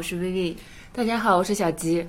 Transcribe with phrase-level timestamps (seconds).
[0.00, 0.54] 我是 Vivi。
[0.94, 2.06] 大家好，我是小吉。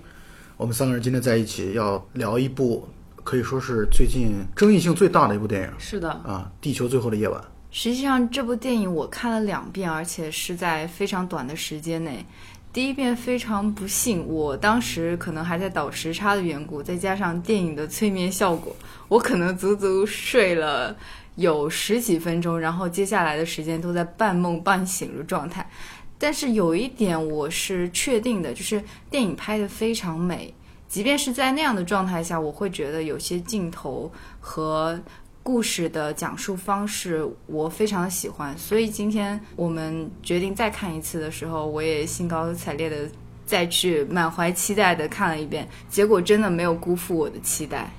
[0.56, 2.88] 我们三个人今天在一起要聊一部
[3.22, 7.38] 可以说是最近争议性最大的一部电影是的，啊，《地球最后的夜晚》。
[7.70, 12.26] 实际上，这部电影我看了两遍，而且是在非常短的时间内。
[12.72, 18.74] 第一遍非常不幸，我当时可能还在倒时差的缘故，再加上电影的催眠效果，
[19.10, 20.96] 我可能足足睡了
[21.36, 25.70] 有十几分钟，然后接下来的时间都在半梦半醒的状态。
[26.22, 30.54] 但是有一点我是确定的，就是电影拍得非常美，
[30.88, 35.00] 即便是在那样的状态下，我会觉得有些镜头和。
[35.44, 43.10] 故事的讲述方式我非常喜欢，所以今天我们决定再看一次的时候，我也兴高采烈的
[43.44, 47.90] 再去满怀期待的看了一遍，结果真的没有辜负我的期待。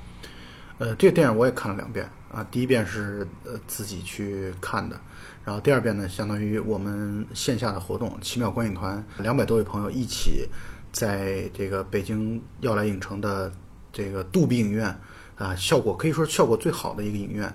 [0.78, 4.96] 呃，这个电影我也看了两遍啊，第一遍是呃自己去看的，
[5.44, 10.48] 然后第二遍呢，相当于我们线下的活动，奇妙观影团两百多位朋友一起
[10.92, 13.52] 在这个北京耀来影城的
[13.92, 14.94] 这个杜比影院。
[15.36, 17.52] 啊，效果可以说效果最好的一个影院，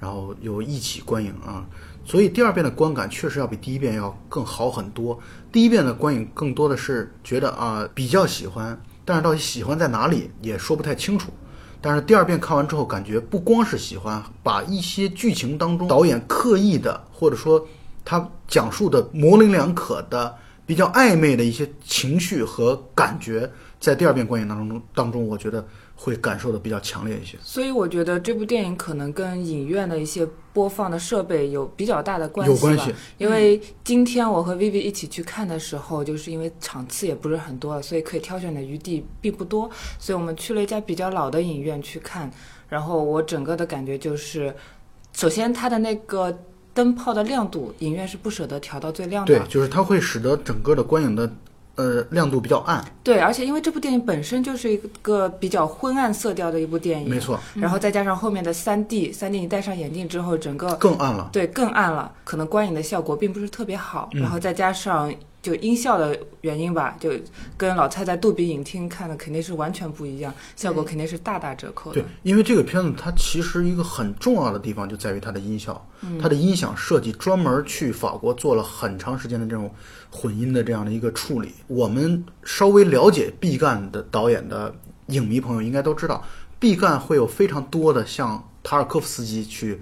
[0.00, 1.64] 然后又一起观影啊，
[2.04, 5.16] 所以第二遍的观感确实要比第一遍要更好很多。
[5.52, 11.30] 第一遍的观影更多的是觉得啊比较喜欢，但是到底喜欢在哪里也说不太清楚。
[11.80, 17.64] 但是第二遍看完之后，感觉不光是喜欢，把一些剧情当中导演刻意的或者说
[18.04, 20.34] 他讲述的模棱两可的、
[20.66, 23.50] 比较暧昧的一些情绪和感觉，
[23.80, 25.64] 在第二遍观影当中当中，我觉得。
[26.00, 32.54] 会感受的比较强烈一些，所以我觉得这部电影可能跟影院的一些播放的设备有比较大的关系。
[32.54, 42.30] 有关系，因为今天我和 Vivi 一起去看的时候，就是因为场次也不是很多，所以可以挑选的余地并不多，所以我们去了一家比较老的影院去看。
[42.68, 44.54] 然后我整个的感觉就是，
[45.12, 46.32] 首先它的那个
[46.72, 49.36] 灯泡的亮度，影院是不舍得调到最亮的。
[49.36, 51.28] 对，就是它会使得整个的观影的。
[51.78, 52.84] 呃，亮度比较暗。
[53.04, 57.38] 对，而且因为这部电影本身就是一个比较昏暗色调的一部电影，没错。
[57.54, 61.30] 然后再加上后面的三 D，三 D 你戴上眼镜之后，整个更暗了。
[61.32, 64.10] 对，更暗了，可能观影的效果并不是特别好。
[64.12, 65.14] 然后再加上。
[65.40, 67.12] 就音效的原因吧，就
[67.56, 72.00] 跟老蔡在杜比影厅看的肯定是完全不一样，效果肯定是大打折扣的。
[72.00, 75.88] 对，因为这个片子它其实一个很重要的地方就在于它的音效，
[76.20, 79.72] 它的音响设计专门去法国做了很长时间的这种
[80.10, 81.54] 混音的这样的一个处理。
[81.68, 84.74] 我们稍微了解毕赣的导演的
[85.06, 86.22] 影迷朋友应该都知道，
[86.58, 89.80] 毕赣会有非常多的向塔尔科夫斯基去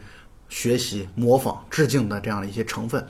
[0.50, 3.04] 学习、模仿、致敬的这样的一些成分。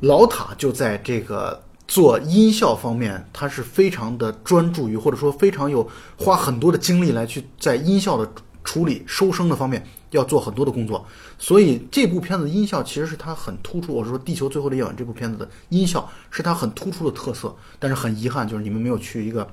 [0.00, 1.62] 老塔就在这个。
[1.88, 8.28] 做音效方面，他是非常的专注于，或者说非常有花很多的精力来去在音效的
[8.64, 11.06] 处理、收声的方面要做很多的工作。
[11.38, 13.94] 所以这部片子音效其实是他很突出。
[13.94, 17.54] 我是说《地球最后的夜晚》这部片子的音效是他很突出的特色。
[17.78, 19.48] 但是很遗憾，就是你们没有去一个，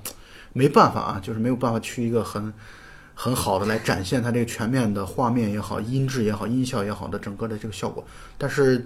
[0.54, 2.52] 没办法啊，就是没有办法去一个很
[3.14, 8.04] 很好的来展现它这个全面的画面也好、音质也好、音效也好的整个的这个效果。
[8.40, 8.84] 但是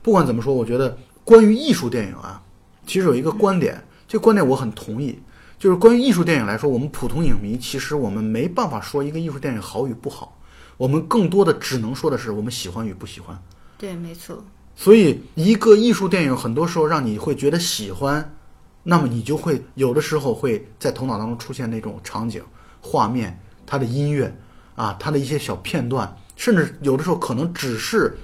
[0.00, 2.42] 不管怎么说，我觉得关于艺术电影啊。
[2.88, 5.16] 其实有一个观点，这个观点我很同意，
[5.58, 10.40] 就是关于艺术电影来说，我们普通影迷其实我们没办法说一个艺术电影好与不好，
[10.78, 13.38] 我们更多的只能说的是我们喜欢与不喜欢。
[13.76, 14.42] 对，没错。
[14.74, 18.34] 所以一个艺术电影很多时候让你会觉得喜欢，
[18.82, 22.42] 那么你就会有的时候会在头脑当中出现那种场景、
[22.80, 24.34] 画面、它的音乐
[24.74, 28.16] 啊，它的一些小片段，甚至有的时候可能只是。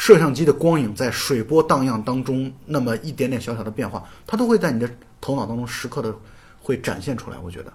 [0.00, 6.16] 摄像机的光影在水波荡漾当中，那么一点点小小的变化，它都会在你的头脑当中时刻的
[6.58, 7.36] 会展现出来。
[7.38, 7.70] 我觉得，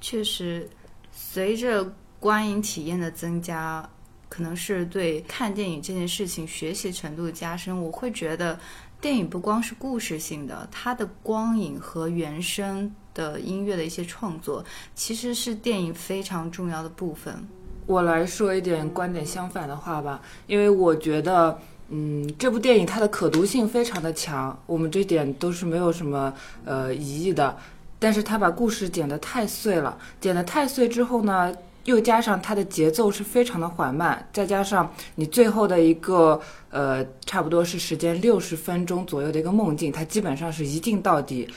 [0.00, 0.66] 确实，
[1.12, 1.86] 随着
[2.18, 3.86] 观影体验的增加，
[4.30, 7.78] 可能是对看电影这件事情学习程度的加深。
[7.78, 8.58] 我会觉得，
[8.98, 14.64] 电影不光是故事性的，它的光影和原声的音乐的一些创作，
[14.94, 17.46] 其实是电影非常重要的部分。
[17.90, 21.58] 我来说一点观点相反的话吧，因为我觉得，
[21.88, 26.32] 嗯，这部电影它的可读性非常的强，我们这点都是没有什么
[26.64, 27.56] 呃疑义的。
[27.98, 31.52] 但是它把故事剪得太碎了，剪得太碎之后呢，
[31.82, 36.40] 又加上它的节奏是非常的缓慢，再加上你最后的一个
[36.70, 41.48] 呃，差不多是时间六十分钟左右的一个梦境，它基本上是一镜到底。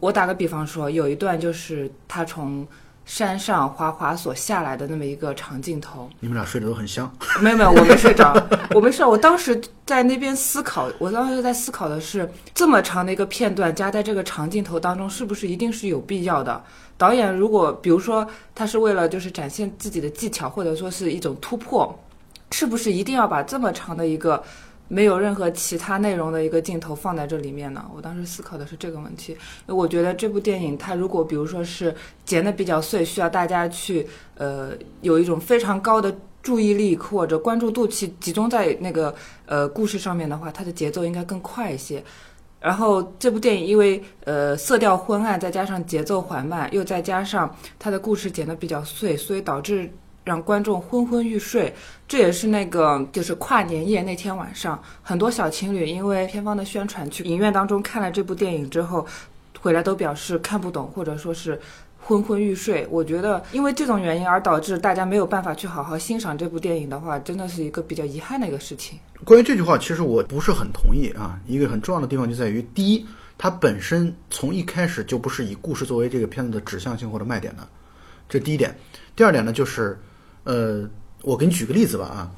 [0.00, 2.66] 我打个比方说，有一段就是他从。
[3.04, 7.10] 山上滑滑索下来的那么一个长镜头，你们俩睡得都很香。
[7.40, 8.34] 没有没有，我没睡着，
[8.74, 9.04] 我没事。
[9.04, 16.62] 我当时在那边思考，我当时在思考的是，这么长的一个片段加在这个长镜头当中，是不是一定是有必要的？
[16.96, 21.98] 导演如果比如说他是为了就是展现自己的技巧，或者说是一种突破，
[22.52, 24.42] 是不是一定要把这么长的一个
[24.88, 27.84] 没有任何其他内容的一个镜头放在这里面呢？
[27.94, 29.32] 我当时思考的是这个问题。
[29.32, 29.38] 因
[29.68, 31.94] 为我觉得这部电影它如果比如说是
[32.24, 39.14] 剪的比较碎，需要大家去呃有一种非常高的注意力或者关注度去集中在那个
[39.46, 42.04] 呃故事上面的话，它的节奏应该更快一些。
[42.60, 49.90] 然后这部电影因为呃色调昏暗，再加上节奏缓慢，又再加上它的故事剪得比较碎，所以导致
[50.24, 51.72] 让观众昏昏欲睡。
[52.08, 59.06] 这也是那个就是跨年夜那天晚上，很多小情侣因为片方的宣传去影院当中看了这部电影之后，
[59.60, 61.60] 回来都表示看不懂，或者说是。
[62.06, 68.98] 昏昏欲睡，我觉得因为这种原因而导致大家没有办法去好好欣赏这部电影的话，真的是一个比较遗憾的一个事情。
[69.24, 71.40] 关于这句话，其实我不是很同意啊。
[71.46, 73.06] 一个很重要的地方就在于，第一，
[73.38, 77.66] 它本身从一开始就不是以故事作为这个片子的指向性或者卖点的，
[78.28, 78.76] 这第一点。
[79.16, 79.98] 第二点呢，就是，
[80.44, 80.88] 呃，
[81.22, 82.30] 我给你举个例子吧啊，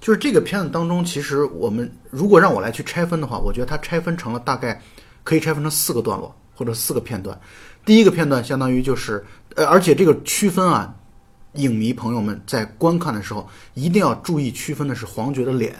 [0.00, 4.82] 就是这个片子当中，其实我们如果让我来去拆分的话，我觉得它拆分成了大概
[5.22, 7.38] 可以拆分成四个段落或者四个片段。
[7.84, 9.24] 第一个片段相当于就是，
[9.56, 10.94] 呃，而且这个区分啊，
[11.54, 15.74] 影迷朋友们在观看的时候一定要注意区分的是黄觉的脸，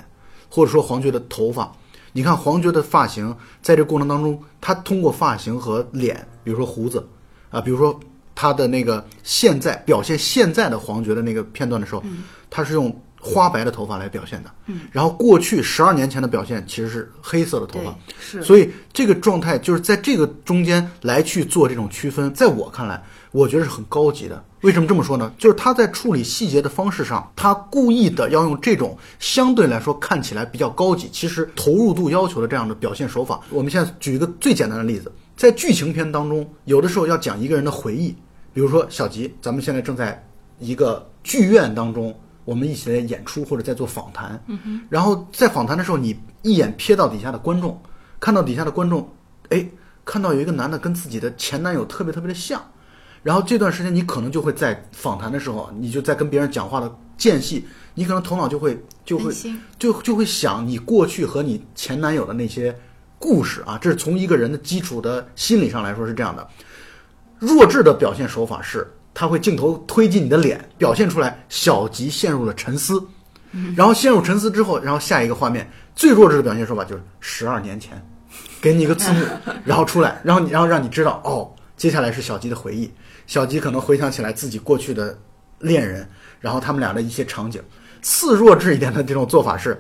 [0.49, 1.71] 或者说黄觉的头发。
[2.13, 7.07] 你看黄觉的发型，在这过程当中，他通过发型和脸，比如说胡子，
[7.51, 7.99] 啊，比如说
[8.41, 12.03] 他的那个现在表现现在的黄觉的那个片段的时候，
[12.49, 12.91] 他是用
[13.21, 14.51] 花白的头发来表现的。
[14.65, 17.95] 嗯，然后过去十二年前的表现其实是黑色的头发。
[18.19, 24.43] 是所以这个状态就是在这个中间来去做这种区分，在我看来，我觉得是很高级的。
[24.63, 25.31] 为什么这么说呢？
[25.37, 33.39] 就是他在处理细节的方式上，他故意的要用这种相对来说看起来比较高级，其实投入度要求的这样的表现手法。
[33.51, 38.15] 我们现在举一个最简单的例子，在剧情片当中，有的时候要讲一个人的回忆，
[38.53, 40.23] 比如说小吉，咱们现在正在
[40.59, 42.15] 一个剧院当中，
[42.45, 47.81] 我们一起来演出或者在做访谈，嗯、然后在访谈的时候，你一眼瞥到底下的观众，
[48.19, 49.09] 看到底下的观众，
[49.51, 49.67] 哎，
[50.05, 52.61] 看到有一个男的跟自己的前男友特别特别的像，
[53.23, 57.65] 然后这段时间你可能就会在访谈的时候，你就在跟别人讲话的间隙，
[57.95, 59.33] 你可能头脑就会就会
[59.79, 62.77] 就就会想你过去和你前男友的那些
[63.19, 66.49] 故事啊，这是从一个人的基础的心理上来说是这样的。
[67.41, 73.03] 弱智的表现手法是，他会镜头推进你的脸，表现出来小吉陷入了沉思，
[73.75, 78.01] 然后陷入沉思之后，然后下一个画面最弱智的表现手法就是十二年前，
[78.61, 79.25] 给你一个字幕，
[79.65, 82.93] 然后出来，然后你然后让你知道哦，接下来是小吉的回忆，
[83.27, 85.19] 小吉可能回想起来自己过去的
[85.61, 86.09] 恋人，
[86.41, 87.63] 然后他们俩的一些场景。
[88.03, 89.79] 次弱智一点的这种做法是，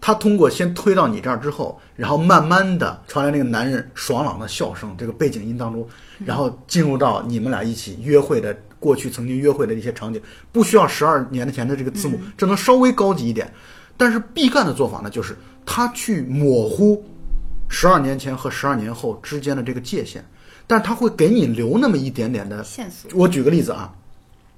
[0.00, 5.86] 他通过先推到你这儿之后，然后慢慢的传来那个男人爽朗的笑声，这个背景音当中，
[6.24, 10.20] 然后进入到你们俩一起约会的过去曾经约会的一些场景，
[10.52, 13.52] 不需要十二年的前的这个字幕，这能稍微高级一点。
[13.96, 15.36] 但是毕赣的做法呢，就是
[15.66, 17.04] 他去模糊
[17.68, 20.24] 十二年前和十二年后之间的这个界限，
[20.66, 23.10] 但是他会给你留那么一点点的线索。
[23.14, 23.92] 我举个例子啊，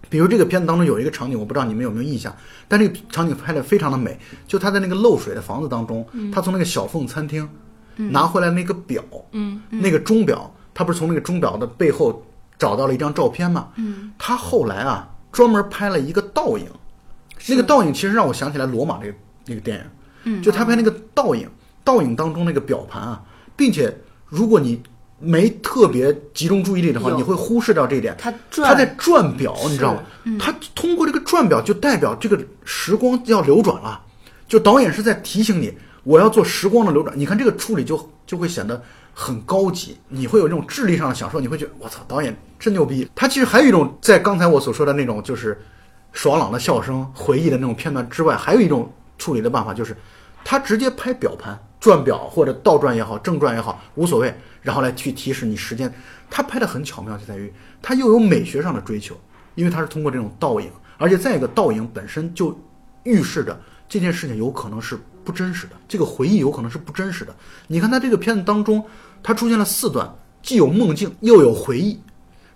[0.08, 2.34] 比如这个片子当中有一个场景，我不知道你们有没有印象，
[2.68, 4.16] 但这个场景拍的非常的美，
[4.46, 7.48] 就他在那个漏水的房子当中，他从那个小凤餐厅
[7.96, 9.02] 拿回来那个表，
[9.32, 12.24] 嗯，那个钟表，他不是从那个钟表的背后
[12.58, 13.68] 找到了一张照片吗？
[13.76, 16.66] 嗯，他后来啊专门拍了一个倒影，
[17.48, 19.14] 那个倒影其实让我想起来罗马那个
[19.46, 19.84] 那个电影，
[20.24, 21.48] 嗯就他拍那个倒影，
[21.82, 23.22] 倒影当中那个表盘啊，
[23.56, 23.94] 并且
[24.26, 24.82] 如果你
[25.18, 28.12] 没特别集中注意力的话，你会忽视掉这一点。
[28.18, 30.02] 他他在转转表，你知道吗？
[30.38, 34.00] 他通过这个转表，就代表这个时光要流转了。
[34.48, 37.16] 就导演是在提醒你，我要做时光的流转。
[37.16, 43.08] 你看这个处理就就会显得很高级，你会有这种智力上的享受，你会觉得我操，导演真牛逼。
[43.14, 45.60] 他其实还有一种，在刚才我所说的那种就是
[46.12, 49.96] 爽朗的笑声、回忆的那种片段之外，还有一种处理的办法，就是
[50.44, 51.58] 他直接拍表盘。
[51.82, 55.92] 转表或者倒转也好，正转也好，无所谓，然后来去提示你时间。
[56.30, 57.52] 他拍的很巧妙，就在于
[57.82, 59.16] 他又有美学上的追求，
[59.56, 62.56] 因为他是通过这种倒影，而且再一个倒影本身就
[63.02, 67.34] 预示着这件事情有可能是不真实的，这个回忆有可能是不真实的。
[67.66, 68.84] 你看他这个片子当中，
[69.22, 70.12] 他出现了四段，
[70.42, 72.00] 既有梦境，又有回忆，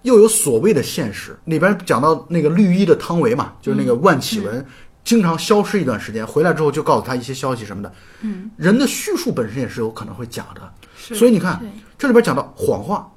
[0.02, 1.38] 又有所谓的现实。
[1.44, 4.64] 里边讲到那个绿衣的汤唯嘛，就是那个万绮雯。
[5.04, 7.92] 经常消失一段时间，回来之后就告诉他一些消息什么的。
[8.22, 11.64] 嗯，人的叙述本身也是有可能会假的，所以你看
[11.96, 13.08] 这里边讲到谎话、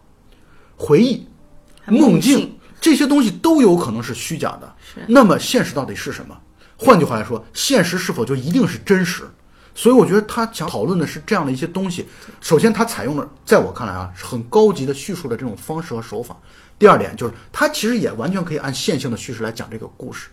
[0.78, 1.28] 回忆、
[1.88, 4.72] 梦梦境境这些东西都有可能是虚假的。
[4.94, 6.38] 是那么现实到底是什么？
[6.78, 9.24] 换句话来说，现实是否就一定是真实？
[9.80, 12.06] 所以我觉得他想讨论的是这样的一些东西。
[12.42, 16.36] 首先，他采用了在我看来啊，是很高级的叙述的这种方式和手法。
[16.78, 20.28] 第二点就是，他其实也完全可以按线性的叙事来讲这个故事。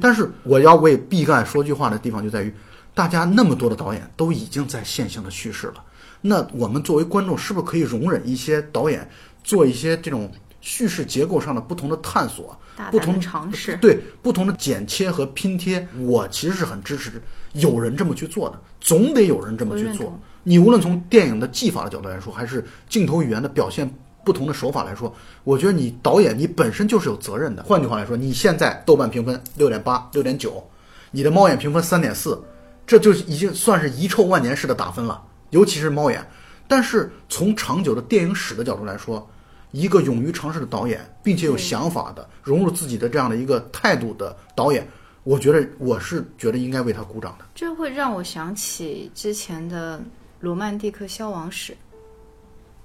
[0.00, 2.54] 但是我要为毕赣说句话的地方就在于，
[2.94, 5.82] 大家那么多的导演都已经在线性的叙事了，
[6.20, 9.10] 那我们作为观众是不是可以容忍一些导演
[9.42, 10.30] 做一些这种
[10.64, 12.58] 叙事结构上的不同的探索？
[12.90, 13.76] 不同尝试。
[13.76, 20.18] 对不同的剪切和拼贴，我其实是很支持有人这么去做的，总得有人这么去做。
[20.42, 23.88] 你无论从电影的技法的角度来说，还是镜头语言的表现
[24.24, 27.62] 不同的手法来说，我觉得你导演你本身就是有责任的。
[27.64, 30.66] 换句话来说，你现在豆瓣评分六点八、六点九，
[31.10, 32.42] 你的猫眼评分三点四，
[32.86, 36.26] 这就已经算是遗臭万年式的打分了，尤其是猫眼。
[36.66, 39.28] 但是从长久的电影史的角度来说，
[39.74, 44.86] 一个勇于尝试的导演，并且有想法的融入自己的这样的一个态度的导演，
[45.24, 47.44] 我觉得我是觉得应该为他鼓掌的。
[47.56, 49.98] 这会让我想起之前的
[50.38, 51.72] 《罗曼蒂克消亡史》，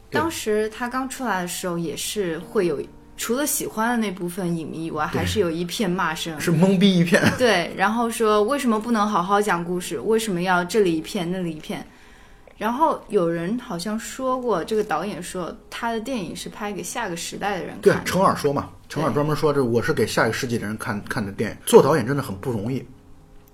[0.10, 2.82] 当时他刚出来的时候，也是会有
[3.18, 6.42] 除了喜欢的那部分影迷以外，还是有一片骂声。
[6.42, 7.22] 是懵逼一片。
[7.38, 10.00] 对，然后说为什么不能好好讲故事？
[10.00, 11.86] 为什么要这里一片那里一片？
[12.60, 18.04] 然后有人好像说过，这个导演说他的电影是拍给下个时代的人看，的。
[18.04, 21.58] 程耳说嘛，程耳专门说这我是给下一个世纪的人看看的电影。
[21.66, 22.86] 做导演真的很不容易。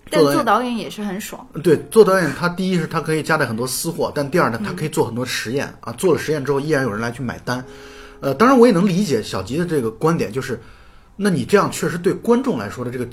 [0.10, 1.48] 但做做导演导演也是很爽。
[1.64, 5.94] 对，做导演他第一是他可以夹带很多私货，但第二呢，他可以做很多实验啊。
[5.94, 7.64] 做了实验之后，依然有人来去买单。
[8.22, 10.60] 呃，当然我也能理解小吉的这个观点，就是，
[11.16, 13.08] 那你这样确实对观众来说的这个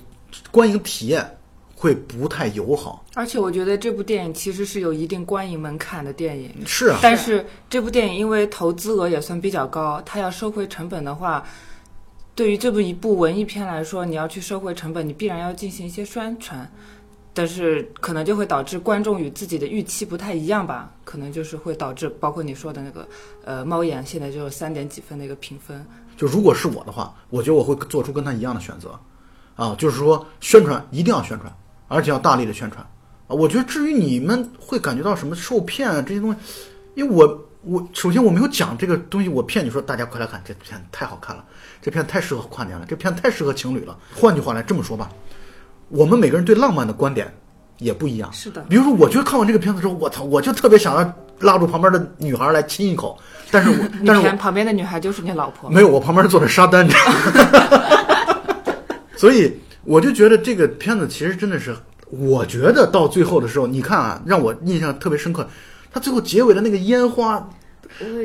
[0.51, 1.39] 观影体验
[1.83, 3.05] 会不太友好。
[3.15, 11.45] 而且我觉得这部电影其实是有一定观影门槛的电影，是啊，但是这部电影因为投资额也算比较高，它要收回成本的话，
[12.37, 16.71] 对于这部一部文艺片来说，你要去收回成本，你必然要进行一些宣传，
[17.35, 23.09] 但是可能就会导致观众与自己的预期不太一样吧，可能就是会导致包括你说的那个
[23.45, 25.85] 呃猫眼现在就是三点几分的一个评分，
[26.17, 28.97] 就如果是我的话，我觉得我会做出跟他一样的选择，
[29.57, 31.53] 啊，就是说宣传一定要宣传，
[31.93, 32.85] 而且要大力的宣传
[33.29, 33.35] 啊。
[33.35, 36.39] 我觉得至于你们会感觉到什么受骗啊这些东西，
[36.95, 41.45] 因为我我首先我没有讲这个东西，我骗你说大家快来看这片太好看了，
[41.81, 43.97] 这片太适合跨年了，这片太适合情侣了。
[44.15, 45.09] 换句话来这么说吧，
[45.89, 47.33] 我们每个人对浪漫的观点
[47.79, 48.33] 也不一样。
[48.33, 53.19] 是的，比如说，我觉得看完这个片子之后，我操，我就特别想要拉住旁边的女孩来亲一口，
[53.51, 57.83] 但是我 但是我旁边的女孩就是你老婆，没有，我旁边坐着沙丹，你知道吗
[59.17, 59.53] 所以
[59.85, 61.77] 我就觉得这个片子其实真的是，
[62.11, 65.49] 我觉得到最后的时候，你看啊，让我印象特别深刻，
[65.93, 67.49] 他最后结尾的那个烟花，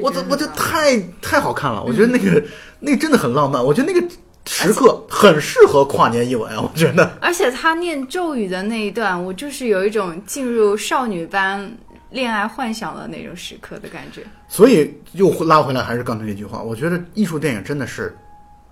[0.01, 2.43] 我这我这太太好看了，我觉得那个、
[2.79, 4.07] 那个真的很浪漫，我觉得那个
[4.45, 7.17] 时刻很适合跨年一吻啊，我觉得。
[7.19, 11.69] 而且他念咒语的那一段，我就是有一种进入少女般
[12.11, 14.21] 恋爱幻想的那种时刻的感觉。
[14.47, 18.15] 所以又拉回来，还是刚才那句话，我觉得艺术电影真的是，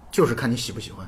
[0.09, 1.05] 就是看你喜不喜欢，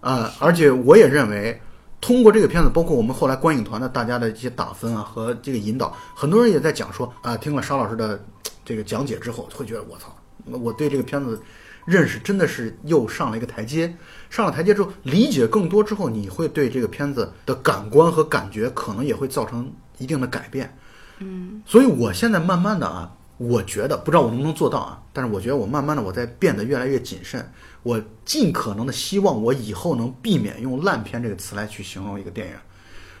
[0.00, 1.60] 啊、而且我也认为，
[2.00, 8.24] 通过这个片子，包括我们后来观影团的大家的一些打分啊和这个引导，很多人也在讲说啊，听了沙老师的
[8.64, 11.40] 这个讲解之后，会觉得我操，我对这个片子
[11.84, 13.92] 认识真的是又上了一个台阶，
[14.30, 20.76] 上了台阶之后，理解更多之后，你会对这个片子的感官和感觉可能也会造成一定的改变。
[21.18, 27.50] 嗯，所以我现在慢慢的啊，我觉得不知道我能不能做到啊，但是我觉得我慢慢的我在变得越来越谨慎，
[27.82, 32.54] 我尽可能的希望我以后能避免用烂片这个词来去形容一个电影。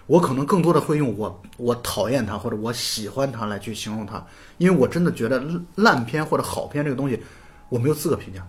[0.06, 4.24] 我可能更多的会用我我讨厌它或者我喜欢它来去形容它，
[4.56, 5.42] 因为我真的觉得
[5.76, 7.22] 烂片或者好片这个东西，
[7.68, 8.46] 我没有资格评价，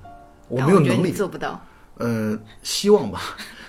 [0.47, 1.11] 我没有能力。
[1.11, 1.61] 做不到。
[1.97, 3.19] 呃，希望吧，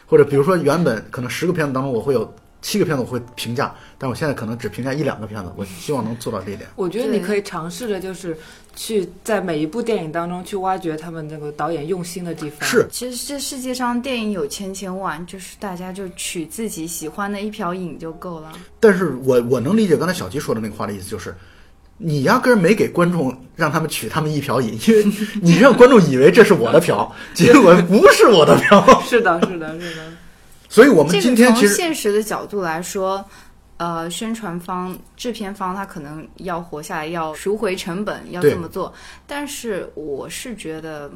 [0.06, 6.68] 或者比如说原本可能十个片子当中我会有七个片子我会评价，但我现在可能只评价一两个片子，我希望能做到这一点。
[6.76, 8.36] 我觉得你可以尝试着就是
[8.76, 18.52] 去在每一部电影当中去挖掘他们那个导演用心的地方，是其实这世界上电影有千千万，就是大家就取自己喜欢的一瓢饮就够了。
[18.78, 21.34] 但是我我能理解刚才小吉说的那个话的意思，就是
[21.96, 25.04] 你压根儿没给观众让他们取他们一瓢饮，因为
[25.42, 28.82] 你让观众以为这是我的瓢，结果不是我的瓢。
[29.04, 30.02] 是的，是的，是的。
[30.70, 33.22] 所以我们今天其实现实的角度来说，
[33.76, 38.94] 呃，宣传方、制片方他可能要活下来，要赎回成本，要这么做。
[39.26, 41.10] 但是我是觉得，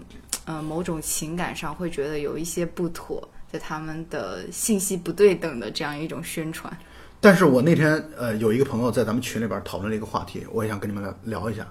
[0.45, 6.77] 呃，某种情感上会觉得有一些不妥，在他们的信息不对等的这样一种宣传。
[7.21, 11.65] 但是我那天呃有一个朋友在咱们群里边讨论了一个话题，我也想跟你们聊聊一下。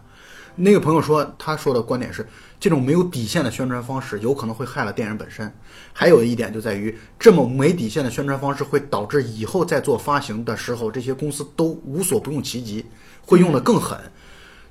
[0.56, 2.26] 那个朋友说，他说的观点是，
[2.64, 5.54] 这种没有底线的宣传方式有可能会害了电影本身。
[5.92, 12.86] 还有一点就在于，这么没底线的宣传方式会导致以后在做发行的时候，这些公司都无所不用其极，
[13.26, 14.00] 会用得更狠。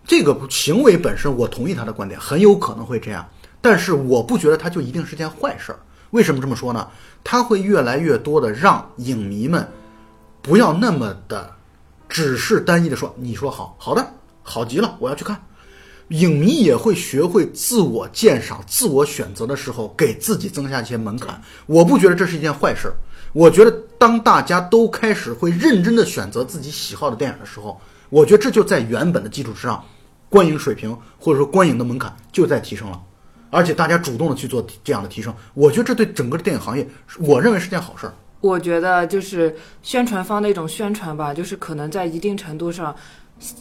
[0.07, 3.29] 这个行为本身，我同意他的观点，很有可能会这样，
[3.61, 5.79] 但是我不觉得它就一定是件坏事儿。
[6.13, 6.89] 为什么这么说呢？
[7.23, 9.69] 它会越来越多的让影迷们
[10.41, 11.55] 不要那么的
[12.09, 15.39] 只是单一的说你说好好的好极了，我要去看。
[16.13, 21.41] 影迷也会学会自我鉴赏、自我选择的时候，给自己增加一些门槛。
[21.67, 22.95] 我不觉得这是一件坏事儿。
[23.33, 29.83] 我觉得当大家都开始会认真的选择自己喜好的电影的时候，我觉得这就在原本的基础之上，
[30.29, 33.01] 观影水平或者说观影的门槛就在提升了。
[33.49, 36.87] 而且大家主动的去做这样的提升，我觉得这对整个电影行业，
[37.21, 38.13] 我认为是件好事儿。
[38.41, 42.95] 我觉得就是宣传方的一种宣传吧，就是可能在一定程度上，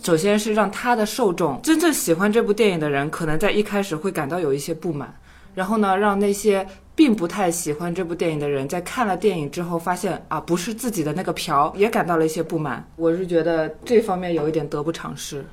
[0.04, 5.14] 首先是让他的受众真正喜欢这部电影的人，可能在一开始会感到有一些不满，
[5.56, 12.88] 然后呢，让那些并不太喜欢这部电影的人，在看了电影之后发现啊，不是自己的那个瓢，也感到了一些不满。
[12.96, 15.44] 我是觉得这方面有一点得不偿失。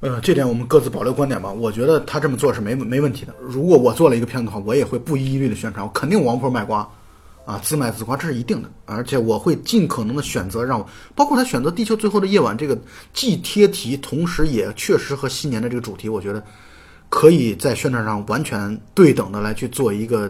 [0.00, 1.50] 呃，这点我们各自保留观点吧。
[1.50, 3.32] 我觉得他这么做是没没问题的。
[3.40, 6.86] 如果我做了一个片子的话，我也会不遗余力的宣传，我肯定王婆卖瓜，
[7.46, 8.68] 啊，自卖自夸，这是一定的。
[8.84, 10.84] 而且我会尽可能的选择让，
[11.14, 12.76] 包括他选择《地球最后的夜晚》这个
[13.14, 16.44] 既贴题，同时也确实和新年的这个主题，我觉得
[17.08, 20.28] 可以在宣传上完全对等的来去做一个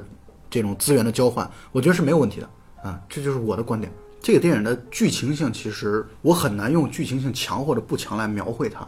[0.50, 2.48] 这种资源的交换，我觉得是没有问题的
[2.82, 3.00] 啊。
[3.08, 3.90] 这就是我的观点。
[4.20, 8.86] 这个电影的剧情性，其实我很难用剧情性强或者不强来描绘它。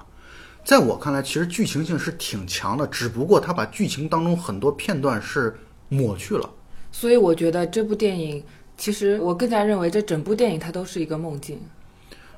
[0.65, 5.57] 在我看来，其实剧情性是挺强的，只不过他把剧情当中很多片段是
[5.89, 6.51] 抹去了。
[6.91, 8.43] 所以我觉得这部电影，
[8.77, 11.61] 其实我更加认为这整部电影它都是一个梦境。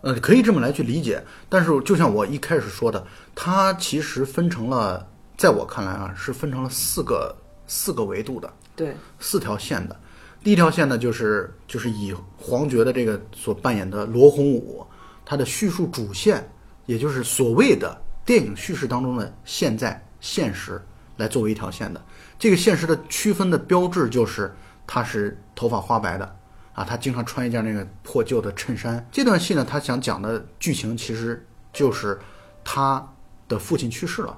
[0.02, 1.23] 呃，可以这么来去理解。
[1.49, 7.34] 但是就像我一开始说的，它其实分成了，在我看来啊，是分成了四个
[7.67, 9.97] 四个维度的，对，四条线的。
[10.43, 14.84] 第一条线呢，就是就是以黄觉的这个所扮演的罗洪武，
[15.25, 16.47] 他的叙述主线，
[16.86, 18.00] 也就是所谓的。
[18.23, 20.80] 电影叙事当中的现在现实
[21.21, 22.02] 来作为一条线的，
[22.39, 24.52] 这个现实的区分的标志就是
[24.87, 26.37] 他是头发花白的
[26.73, 29.06] 啊，他经常穿一件那个破旧的衬衫。
[29.13, 32.19] 这段戏呢，他想讲的剧情其实就是
[32.65, 33.06] 他
[33.47, 34.37] 的父亲去世了，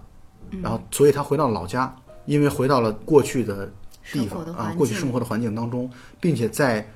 [0.61, 1.95] 然后所以他回到老家，
[2.27, 3.73] 因为回到了过去的
[4.13, 5.91] 地方啊，过去生活的环境当中，
[6.21, 6.87] 并且在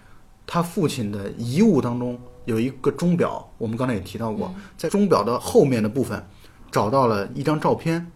[0.47, 6.23] 他父亲的遗物当中有一个钟表，我们刚才也提到过，在钟表的后面的部分。
[6.69, 8.11] 找到了一张照片，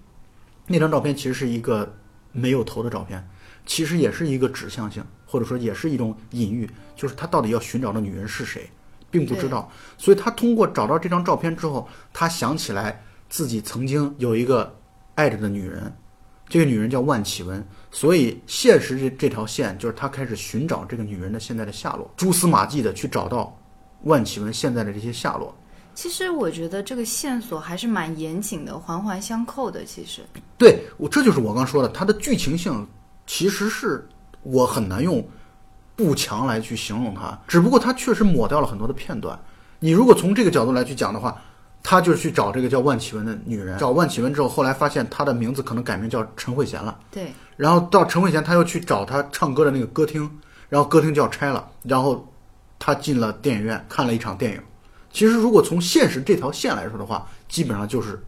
[0.73, 1.93] 那张照片其实是一个
[2.31, 3.29] 没有头的照片，
[3.67, 8.71] 其实也是一个指向性，或者说也是一种隐喻，就是他到底要寻找的女人是谁，
[9.11, 9.69] 并不知道。
[9.99, 14.73] 所以他通过找到这张照片之后，他想起来自己曾经有一个
[15.17, 15.93] 爱着的女人，
[16.49, 17.67] 这个女人叫万绮雯。
[17.91, 23.61] 所以现实这这条线就是他开始寻找这个女人的现在的下落，蛛丝马迹的去找到
[24.05, 25.53] 万绮雯现在的这些下落。
[25.95, 29.85] 其实我觉得这个线索还是蛮严谨的，环环相扣的。
[29.85, 30.23] 其实，
[30.57, 32.87] 对我这就是我刚说的，它的剧情性
[33.27, 34.07] 其实是
[34.43, 35.23] 我很难用
[35.95, 39.39] 不强来去形容它，只不过它确实抹掉了很多的片段。
[39.79, 41.41] 你如果从这个角度来去讲的话，
[41.83, 46.99] 他就去找这个叫万绮雯的女人，找万绮雯之后，后来发现她的名字可能改名叫陈慧娴了。
[47.11, 50.31] 对，然后到陈慧娴，他又去找她唱歌的那个歌厅，
[50.69, 52.27] 然后歌厅就要拆了，然后
[52.79, 54.61] 他进了电影院看了一场电影。
[55.13, 58.23] 其实，如果从现实这条线来说的话，基本上就是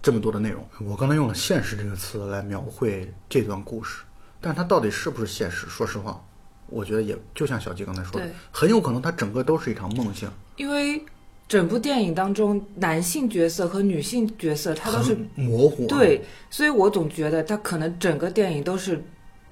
[0.00, 0.64] 这么多的内容。
[0.84, 4.02] 我刚才用了“现实”这个词来描绘这段故事，
[4.40, 5.66] 但它到底是不是现实？
[5.66, 6.24] 说实话，
[6.68, 10.30] 我觉得也就像小吉刚才说的，很有可能它整个都是一场梦境。
[10.56, 11.04] 因为
[11.48, 15.86] 整部电影当中，男性角色和女性角色它都是模糊。
[15.88, 19.02] 对，所以我总觉得它可能整个电影都是。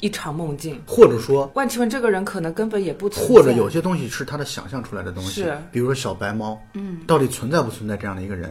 [0.00, 8.50] 一场梦境，或者说万绮雯这个人可能根本也不存在，或者有些东西是他的想象出来的东西，是，比如说小白猫，嗯，到底存在不存在这样的一个人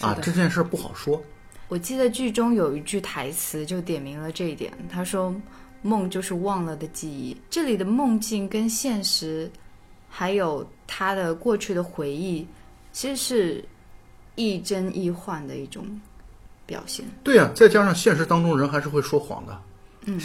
[0.00, 0.16] 啊？
[0.22, 1.22] 这件事不好说。
[1.68, 5.34] 我记得剧中有一句台词就点明了这一点，他说
[5.82, 9.50] ：“梦就是忘了的记忆。”这里的梦境跟现实，
[10.08, 12.46] 还有他的过去的回忆，
[12.92, 13.64] 其实是
[14.36, 15.84] 亦真亦幻的一种
[16.64, 17.04] 表现。
[17.24, 19.60] 对呀，再加上现实当中人还是会说谎的。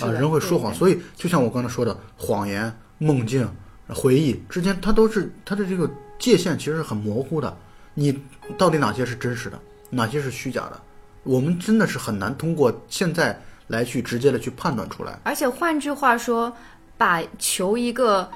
[0.01, 3.49] 啊，人会说谎，所以就像我刚才说的，谎言、梦境、
[3.87, 5.89] 回忆之间，它都是它的这个
[6.19, 7.57] 界限其实是很模糊的。
[7.93, 8.17] 你
[8.57, 10.79] 到底哪些是真实的，哪些是虚假的？
[11.23, 15.19] 我们真的是很难通过现在来去直接的去判断出来。
[15.23, 16.51] 而且换句话说，
[16.97, 18.29] 把求一个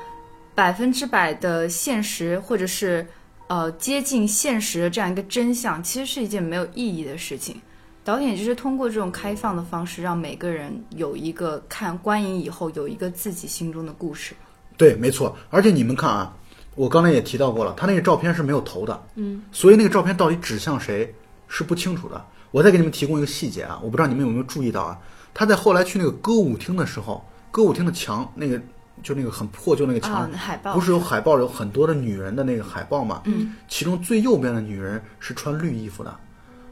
[0.53, 3.07] 百分之百的现实，或者是
[3.47, 7.61] 呃接近现实的这样一个真相，其实是一件没有意义的事情。
[8.05, 14.35] 导演就是通过这种开放的方式，让每个人有一个看观影以后有一个自己心中的故事。
[14.77, 15.35] 对，没错。
[15.49, 16.37] 而且你们看啊，
[16.75, 21.11] 我刚才也提到过了，他那个照片是没有头的，嗯，所以那个照片到底指向谁
[21.47, 22.23] 是不清楚的。
[22.51, 24.99] 我再给你们提供一个细节啊，我不知道你们有没有注意到啊，
[25.33, 28.61] 他在后来去那个歌舞厅的时候，歌舞厅的墙那个
[29.01, 33.23] 就那个很破旧那个墙啊，海报不是有海报有很多的女人的那个海报嘛？
[33.25, 36.15] 嗯，其中最右边的女人是穿绿衣服的，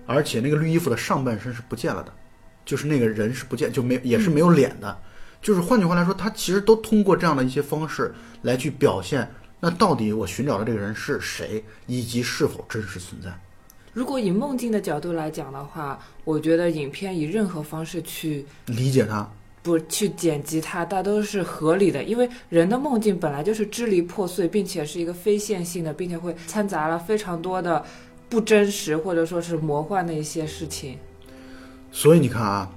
[0.05, 2.13] 而且那个绿衣服的上半身是不见了的，
[2.65, 4.97] 就是那个人是不见，就没也是没有脸的。
[5.41, 8.13] 就是换句话来说，他其实都通过这样的一些方式
[8.43, 13.29] 来去表现，那到底我寻找的这个人是谁，以及是否真实存在。
[13.91, 19.29] 如果以梦境的角度来讲的话，我觉得影片以任何方式去理解它，
[19.61, 27.85] 不去剪辑它，大都是合理的，因为人的梦境本来就是支离破碎，并且是一个非线性的，并且会掺杂了非常多的
[28.33, 30.97] 不真实或者说是魔幻的一些事情。
[31.91, 32.71] 所以你看啊，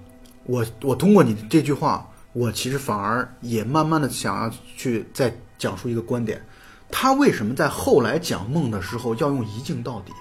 [0.44, 6.44] 我我通过你这句话，我其实反而也慢慢的想要去再讲述一个观点，
[6.90, 10.12] 他为什么在后来讲梦的时候要用一镜到底？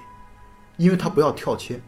[0.78, 1.82] 因为他不要跳切。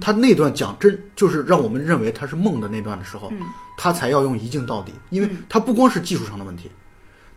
[0.00, 3.32] 他那段讲真就是让我们认为他是梦的那段的时候，
[3.76, 6.70] 他才要用一镜到底，因为他不光是技术上的问题，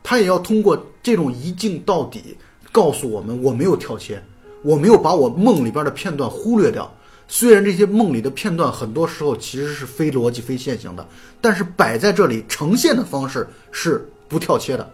[0.04, 2.38] 他也要通过这种一镜到底
[2.72, 4.24] 告诉我们，我没有跳切，
[4.64, 6.92] 我没有把我梦里边的片段忽略掉。
[7.28, 11.08] 虽然这些梦里的片段很多时候其实是非逻辑、非线性的，
[11.40, 14.92] 但是摆在这里呈现的方式是不跳切的。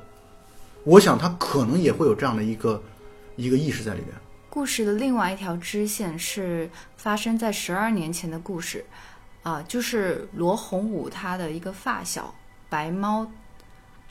[0.84, 2.82] 我想他可能也会有这样的一个
[3.36, 4.10] 一个意识在里面。
[4.50, 8.86] 故事的另外一条支线是发生在十二年前的故事，
[9.44, 12.34] 啊、就是罗洪武他的一个发小
[12.70, 13.30] 白猫，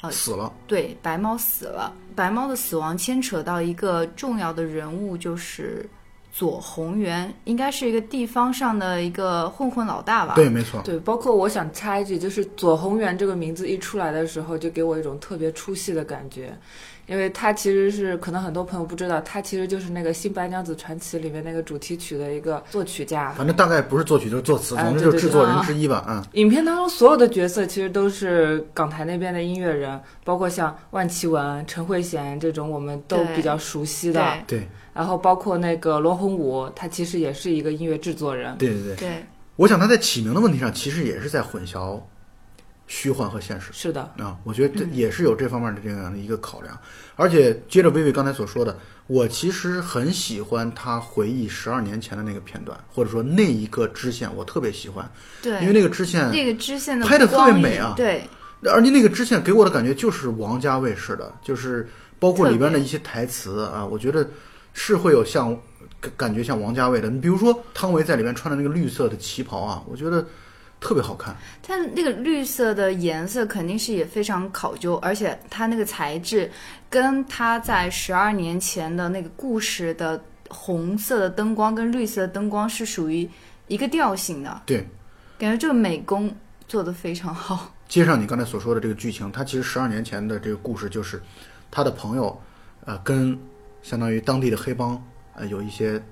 [0.03, 1.93] 呃死了，对，白猫死了。
[2.15, 5.89] 白猫的死亡牵扯到一个重要的人物，就是
[6.33, 10.35] 左宏元，应该是一个地方上的一个混混老大吧？
[10.35, 16.57] 对，没错，对，包括我想插一句，就是左宏元这个名字一出来的时候，就给我一种特别出戏的感觉，
[17.09, 23.33] 因为他其实是可能很多朋友不知道，他其实就是那个《新白娘子传奇》里面那个主题曲的一个作曲家。
[23.33, 26.05] 反正大概不是作曲就是作词，哎总之对对就是制作人之一吧。
[26.07, 34.21] 嗯，影片当中所有的角色其实都是港台那边的音乐人，包括像万绮雯、陈慧娴这种我们都比较熟悉的。
[34.47, 38.55] 对对，然后包括那个罗红武，他其实也是一个音乐制作人。
[38.59, 38.97] 对对对。
[38.97, 39.25] 对
[39.57, 41.99] 我想他在起名的问题上，其实也是在混淆
[42.89, 43.69] 虚幻和现实。
[43.73, 46.77] 是的，啊，我觉得这也是有这方面的这样的一个考量，
[47.15, 55.09] 而且接着薇薇刚才所说的，我其实很喜欢他回忆十二年前的那个片段，或者说那一个支线，我特别喜欢，
[55.41, 58.27] 对，因为那个支线，那个支线的拍的特别美啊对，
[58.65, 64.29] 而且那个支线给我的感觉就是王家卫式的，就是包括里边的一些台词啊，我觉得
[64.73, 65.57] 是会有像
[66.01, 70.27] 感感觉像王家卫的，你比如说汤唯在里面穿的那个绿色的旗袍啊，我觉得
[70.81, 71.35] 特别好看。
[71.63, 76.51] 它那个绿色的颜色肯定是也非常考究，而且它那个材质
[76.89, 83.29] 跟它在十二年前的那个故事的红色的灯光跟绿色的灯光是属于
[83.67, 84.87] 一个调性的，对，
[85.39, 86.35] 感觉这个美工
[86.67, 87.75] 做的非常好。
[87.87, 91.23] 接上你刚才所说的这个剧情，它其实十二年前的这个故事就是
[91.71, 92.41] 他的朋友，
[92.85, 93.39] 呃，跟
[93.83, 95.03] 相当于当地的黑帮
[95.35, 96.03] 呃有一些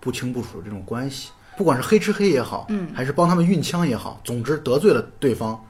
[0.00, 5.62] 不清不楚的这种关系，不管是黑吃黑也好，嗯，还是帮他们运枪也好，总之得罪了对方，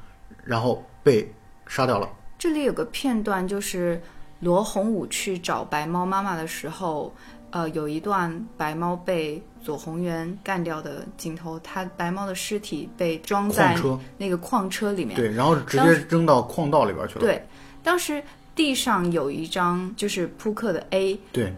[0.44, 1.32] 然后被
[1.66, 2.08] 杀掉了。
[2.38, 4.00] 这里有个片段，就是
[4.40, 7.14] 罗洪武去找白猫妈妈的时候，
[7.50, 13.76] 呃，有一段白猫被左宏元干掉的镜头，他白猫的尸体被装在
[14.18, 15.16] 那个矿车里面。
[15.16, 17.20] 对，然后直接扔到矿道里边去了。
[17.20, 17.46] 对，
[17.82, 18.22] 当时
[18.54, 21.52] 地上有一张就是扑克的 A，对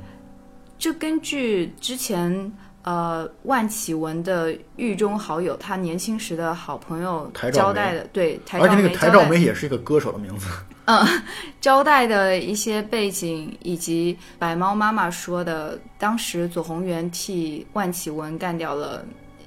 [0.78, 2.52] 这根据之前
[2.84, 10.46] 呃万绮雯的狱中好友，他年轻时的好朋友交代的，对台而且照那个台照梅也是一个歌手的名字。
[10.84, 11.04] 嗯
[11.60, 19.04] 交代的一些背景，以及白猫妈妈说的，当时左宏元替万绮雯干掉了。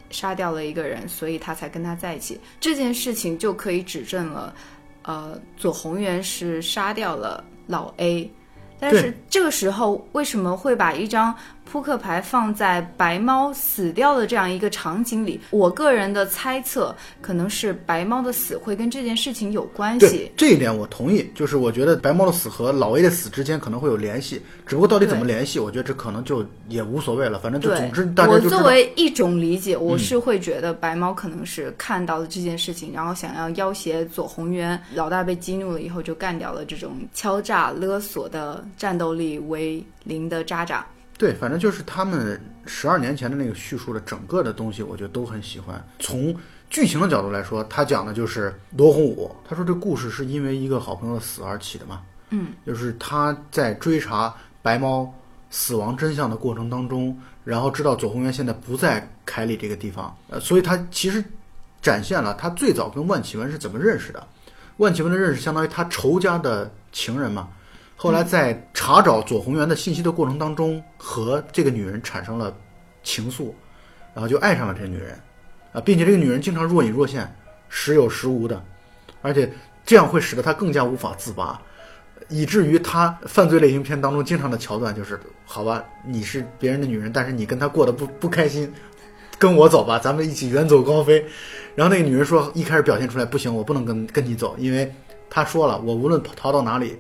[0.10, 2.40] 杀掉了一个人，所以他才跟他在一起。
[2.62, 4.54] 这件事情就可以指证了，
[5.02, 8.32] 呃，左宏元是杀掉了老 A。
[8.80, 11.36] 但是这个时候为什么会把一张
[11.70, 15.40] 扑克牌放在白猫死掉的这样一个场景里？
[15.52, 20.32] 我个人的猜测可能是白猫的死会跟这件事情有关对系。
[20.38, 27.40] 这一点我同意，就是我觉得白猫的死和老 A 的死之间可能会有联系，只不过到底怎么联系，我觉得这可能就也无所谓了。
[27.40, 40.86] 反正就对总之大家我作为一种理解，我是会觉得白猫可能是看到了这件事情，然后想要要挟左宏元，老大被激怒了以后就干掉了这种敲诈勒索的战斗力为零的渣渣。
[41.18, 45.84] 对，反正就是他们十二年前的那个叙述的整个的东西，我觉得都很喜欢。
[45.98, 46.36] 从
[46.70, 55.12] 剧情的角度来说，他讲的就是罗红武，他说这故事是因为一个好朋友的死而起的嘛，嗯，就是他在追查白猫
[55.50, 61.24] 死亡真相的过程当中，然后知道左宏元现在不在凯里这个地方，呃，所以他其实
[61.82, 64.28] 展现了他最早跟万绮雯是怎么认识的。
[64.78, 67.48] 万绮雯的认识相当于他仇家的情人嘛。
[68.00, 72.56] 后来在查找左宏元的信息的过程当中，和这个女人产生了
[73.02, 73.52] 情愫，
[74.14, 75.20] 然后就爱上了这个女人，
[75.74, 77.36] 啊，并且这个女人经常若隐若现，
[77.70, 78.64] 时有时无的，
[79.24, 79.52] 而且
[79.84, 81.60] 这样会使得他更加无法自拔，
[82.30, 88.72] 以至于他犯罪类型片当中经常的桥段就是，好吧，你是别人的女人，但是你跟他过得不不开心，
[89.40, 91.26] 跟我走吧，咱们一起远走高飞。
[91.74, 94.94] 然后那个女人说，一开始表现出来不行，我不能跟跟你走，因为
[95.32, 96.96] 他说了，我无论逃到哪里。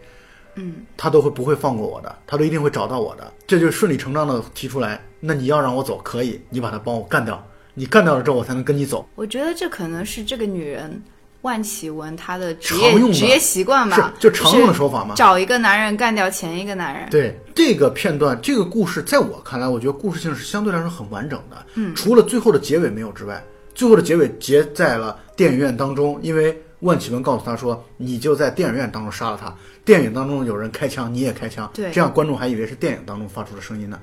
[0.58, 5.02] 嗯，他都会不会放过我的，他都一定会找到我的，这就顺理成章的提出来。
[5.20, 7.44] 那你要让我走，可以，你把他帮我干掉，
[7.74, 9.08] 你干掉了之后，我才能跟你走。
[9.16, 11.02] 我觉得这可能是这个女人
[11.42, 15.16] 万绮雯她的职业职业习惯是吧，就常用的手法嘛？
[15.16, 17.10] 找一个男人干掉前一个男人。
[17.10, 21.66] 对这个片段，这个故事，在我看来，我觉得故事性是相对来说很完整的。
[21.76, 23.44] 嗯，除了最后的结尾没有之外，
[23.74, 34.00] 最后的结尾结在了电影院当中，因为万启文告诉他说：“你就在电影院当中杀了他。”电影当中有人开枪，你也开枪，对这样观众还以为是电影当中发出的声音呢。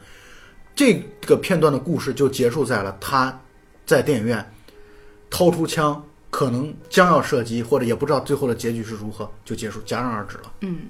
[0.75, 3.39] 这个片段的故事就结束在了他
[3.87, 4.45] 在电影院
[5.31, 10.53] 掏出枪，可能将要射击，或者也不知道最后的结局是如何，就结束，戛然而止了。
[10.63, 10.89] 嗯，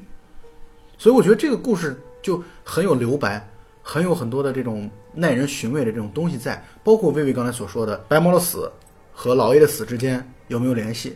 [0.97, 3.47] 所以我觉得这个故事就很有留白，
[3.83, 8.73] 很有很多的这种耐人寻味的这种东西在，包括薇薇刚才所说的白毛的死
[9.13, 11.15] 和老 A 的死之间有没有联系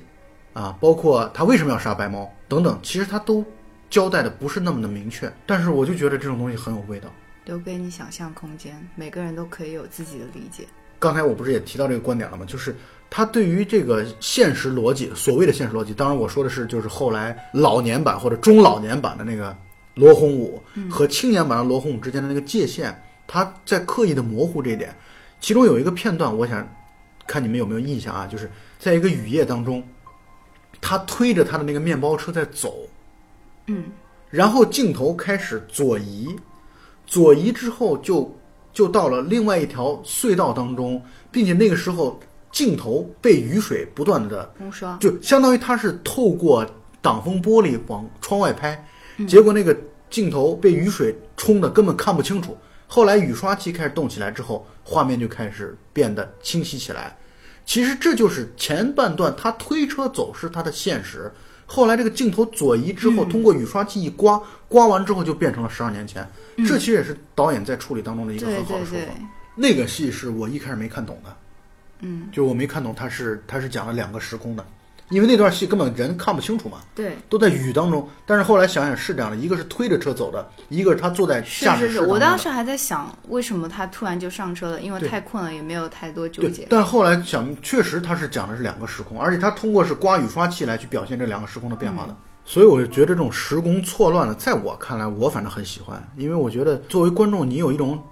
[0.52, 0.76] 啊？
[0.80, 3.44] 包括他为什么要杀白猫等等，其实他都
[3.90, 7.08] 交代的不是那么的明确，但是我就觉得这种东西很有味道。
[7.44, 10.64] 留给你想象空间，每个人都可以有自己的理解。
[10.98, 12.44] 刚才我不是也提到这个观点了吗？
[12.46, 12.74] 就是
[13.08, 19.56] 他对于这个现实逻辑，所谓的现实逻辑，当然我说的是就是后来老年版或者中老年版的那个
[19.94, 22.94] 罗红武和青年版的罗红武之间的那个界限，
[23.26, 24.94] 他在刻意的模糊这一点。
[25.40, 26.68] 其中有一个片段，我想
[27.26, 28.26] 看你们有没有印象啊？
[28.26, 29.82] 就是在一个雨夜当中，
[30.80, 32.88] 他推着他的那个面包车在走，
[33.66, 33.84] 嗯，
[34.30, 36.28] 然后镜头开始左移，
[37.06, 38.34] 左移之后就
[38.72, 42.18] 就到了另外一条隧道当中，并且那个时候
[42.50, 46.66] 镜头被雨水不断的，冲刷，就相当于他是透过
[47.02, 48.86] 挡风玻璃往窗外拍，
[49.26, 49.76] 结果那个
[50.08, 52.56] 镜头被雨水冲的根本看不清楚。
[52.86, 57.14] 后来雨刷器开始动起来之后，画面就开始变得清晰起来。
[57.68, 61.30] 其实这就是前半段他推车走是他的现实，
[61.66, 66.26] 后来这个镜头左移之后，通过雨刷器一刮，刮完之后就变成了十二年前。
[66.66, 69.12] 这其实也是导演在处理当中的一个很好的手法。，
[69.54, 71.36] 那个戏是我一开始没看懂的，
[72.00, 74.66] 嗯，就我没看懂他是他是讲了两个时空的，
[75.10, 78.06] 因为那段戏根本人看不清楚嘛，对，都在雨当中。
[78.26, 84.80] 但是后来想想是这样的，一个是推着车走的，一个是他坐在是驾驶是是，室当中的我当时还在想，为什么他突然就上车了？
[84.80, 86.66] 因为太困了，也没有太多纠结，。
[86.68, 92.14] 但后来想，确实他是讲的是两个时空，而且他通过是刮雨刷器来去表现这两个时空的变化的。
[92.44, 98.02] 所以我就觉得这种时空错乱的，在我看来，我反正很喜欢，因为我觉得作为观众，你有一种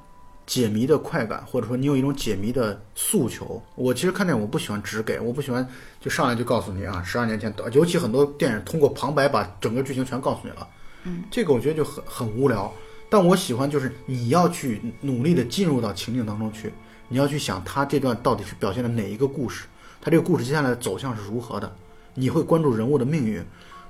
[0.46, 3.60] 解谜的快感，或者说你有一种解谜的诉求。
[3.74, 5.66] 我其实看电影，我不喜欢只给，我不喜欢
[6.00, 10.68] 就上来就告诉你啊，十二年前，尤其很多电影通过旁白把整个剧情全告诉你了，
[11.04, 12.72] 嗯，这个我觉得就很很无聊。
[13.08, 16.72] 但我喜欢就是你要去努力的进入到情境当中去，
[17.08, 19.64] 你要去想他这段到底是表现了哪一个故事，
[20.00, 21.72] 他这个故事接下来的走向是如何的，
[22.14, 23.44] 你会关注人物的命运，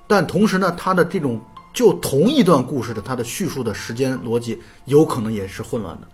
[0.06, 1.40] 但同时呢，他的这种
[1.72, 6.06] 就同一段故事的他的叙述的时间逻辑有可能也是混乱的，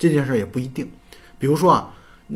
[0.00, 0.90] 这件事也不一定。
[1.38, 1.88] 比如说啊，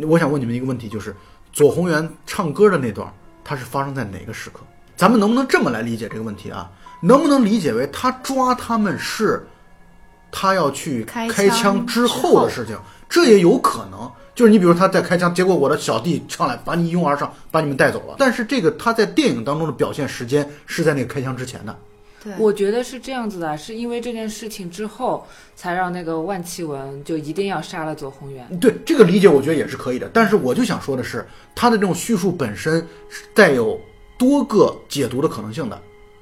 [0.02, 1.16] 我想问你们一个问题，就是
[1.52, 4.60] 左宏元唱歌的那段，它是发生在哪个时刻？
[4.94, 6.70] 咱们能不能这么来理解这个问题啊？
[7.00, 9.46] 能不能理解为他抓他们是
[10.30, 12.78] 他要去开开枪枪之后的事情？
[13.08, 14.10] 这也有可能。
[14.34, 18.16] 就是你比如他在开枪，结果我的小弟上来把你一拥而上，把你们带走了。
[18.18, 21.76] 但是这个他在电影当中的表现时间是在那个开枪之前的。
[22.24, 28.44] 对，我觉得是这样子的，是因为这件事情之后，才让那个万绮雯就一定要杀了左宏元。
[28.58, 30.10] 对这个理解，我觉得也是可以的。
[30.12, 33.78] 但是我就想说的是，他的这种叙述本身是带有
[34.16, 35.80] 多个解读的可能性的，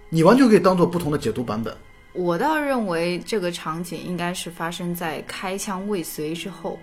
[0.08, 1.72] 你完全可以当做不同的解读版本。
[2.14, 6.78] 我倒认为这个场景应该是发生在开枪未遂之后，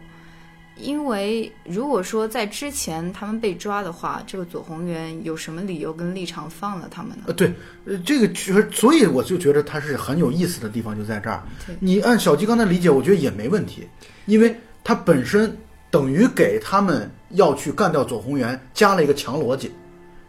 [0.81, 7.23] 因为如果说在之前他们被抓的话，这个左宏元有什么理由跟立场放了他们呢？
[7.27, 7.53] 呃，对，
[7.85, 11.43] 呃，这个确实，所以我就觉得他是很有意思的地方就在这儿。
[11.79, 13.87] 你按小鸡刚才理解，我觉得也没问题，
[14.25, 15.55] 因为他本身
[15.91, 19.71] 等于给他们要去干掉左宏元加了一个强逻辑，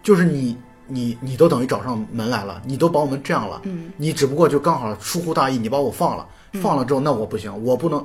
[0.02, 8.04] 就是你你你都等于找上门来了，你都把我们这样了，嗯，你只不过就刚好疏忽大意，你把我放了，放了之后那我不行，我不能，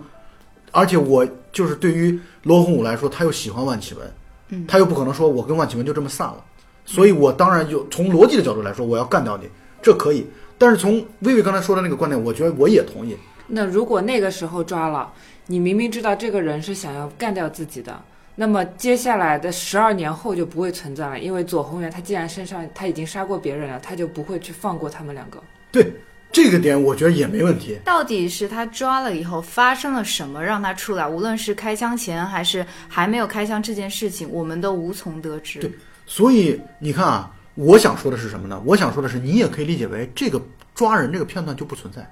[0.76, 4.02] 而且我就是对于罗红武来说，他又喜欢万绮雯，
[4.50, 6.44] 嗯他又不可能说我跟万绮雯就这么散了。
[6.84, 9.50] 所以我当然就从逻辑的角度来说，我要干掉你，
[9.82, 10.28] 这可以。
[10.58, 13.18] 但是从薇薇刚才说的那个观点，我觉得我也同意。
[13.48, 15.12] 那如果那个时候抓了，
[15.48, 18.00] 你明明知道这个人是想要干掉自己的，
[18.36, 25.42] 那么接下来的十二年后就不会存在了，因为左宏元他既然身上他已经杀过别人了，他就不会去放过他们两个。
[25.72, 25.92] 对
[26.32, 27.80] 这个点，我觉得也没问题。
[27.86, 31.08] 到底是他抓了以后发生了什么让他出来？
[31.08, 35.60] 无论是开枪前还是还没有开枪这件事情，我们都无从得知。
[35.60, 35.72] 对
[36.06, 38.62] 所以你看啊，我想说的是什么呢？
[38.66, 40.42] 我想说的是，你也可以理解为这个
[40.74, 42.06] 抓人这个片段就不存在，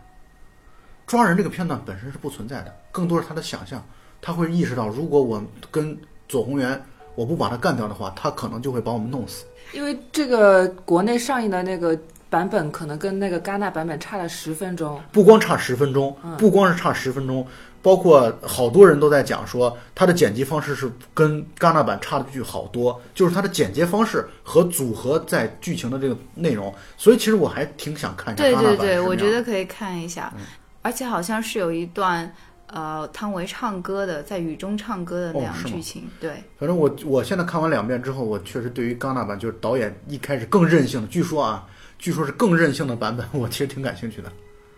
[1.06, 3.86] 抓人这个片段本身是不存在的，更多是他的想象。
[4.22, 5.98] 他会意识到，如果我跟
[6.30, 6.82] 左宏元
[7.16, 9.44] 我不把他干掉的话，他可能就会把我们弄死。
[9.74, 11.98] 因为这个国内上映的那个
[12.34, 15.00] 版本可能跟那个戛纳版本差了十分钟。
[15.12, 17.46] 不光差十分钟，不光是差十分钟，
[17.80, 30.34] 包括好多人都在讲说他的剪辑方式是跟戛纳版差的距好多，就是他的剪接方式和组合在剧情的这个内容，所以其实我还挺想看一下戛纳版对对对，我觉得可以看一下，
[30.82, 32.34] 而且好像是有一段
[32.66, 36.10] 呃汤唯唱歌的，在雨中唱歌的那样剧情。
[36.20, 41.68] 对，反正我我现在看完两遍之后，我确实对于戛纳版就是导演一开始更任性的，据说啊，
[42.04, 44.30] 据说是更任性的版本， 我其实挺感兴趣的。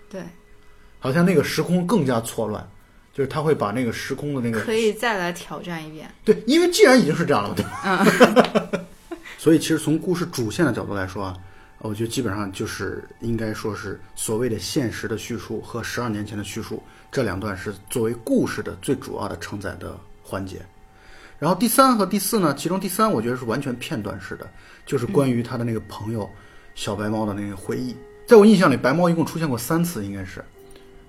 [0.07, 0.21] 对，
[0.99, 2.69] 好像那个时空更加错乱，
[3.11, 6.07] 就是他会把那个时空的那个可以再来挑战一遍。
[6.23, 7.63] 对，因为既然已经是这样了嘛，对
[8.43, 8.79] 吧？
[9.39, 11.35] 所以其实从故事主线的角度来说啊，
[11.79, 20.61] 我觉得基本上就是应该说是所谓的现实的叙述和十二年前的叙述这两段是作为故事的最主要的承载的环节。
[21.39, 24.47] 然后第三和第四呢，其中第三我觉得是完全片段式的，
[24.85, 26.29] 就是关于他的那个朋友
[26.75, 27.95] 小白猫的那个回忆。
[28.27, 30.43] 在我印象里，白猫一共出现过三次，应该是。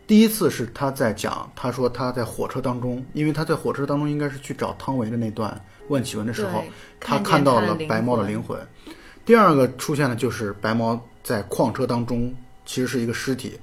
[0.07, 6.62] 第一次是他在讲，他说他在火车当中，因为他在火车当中应该是去找汤唯的那段问启文的时候，
[7.00, 8.57] 他看到了白猫的灵魂。
[9.24, 12.33] 第二个出现的就是白猫在矿车当中，
[12.64, 13.59] 其实是一个尸体，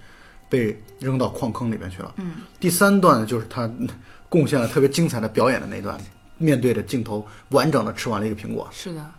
[0.49, 2.13] 被扔到矿坑里面去了。
[2.17, 3.87] 嗯，第三段呢，就是他嗯
[4.27, 5.97] 贡献了特别精彩的表演的那段，
[6.37, 8.67] 面对着镜头完整的吃完了一个苹果。
[8.73, 9.09] 是的，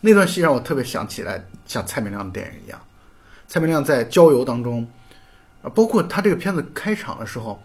[0.00, 2.80] 那段戏让我特别想起来像蔡明亮的电影一样，
[3.46, 4.86] 蔡明亮在郊游当中，
[5.62, 7.60] 啊，包括他这个片子开场的时候，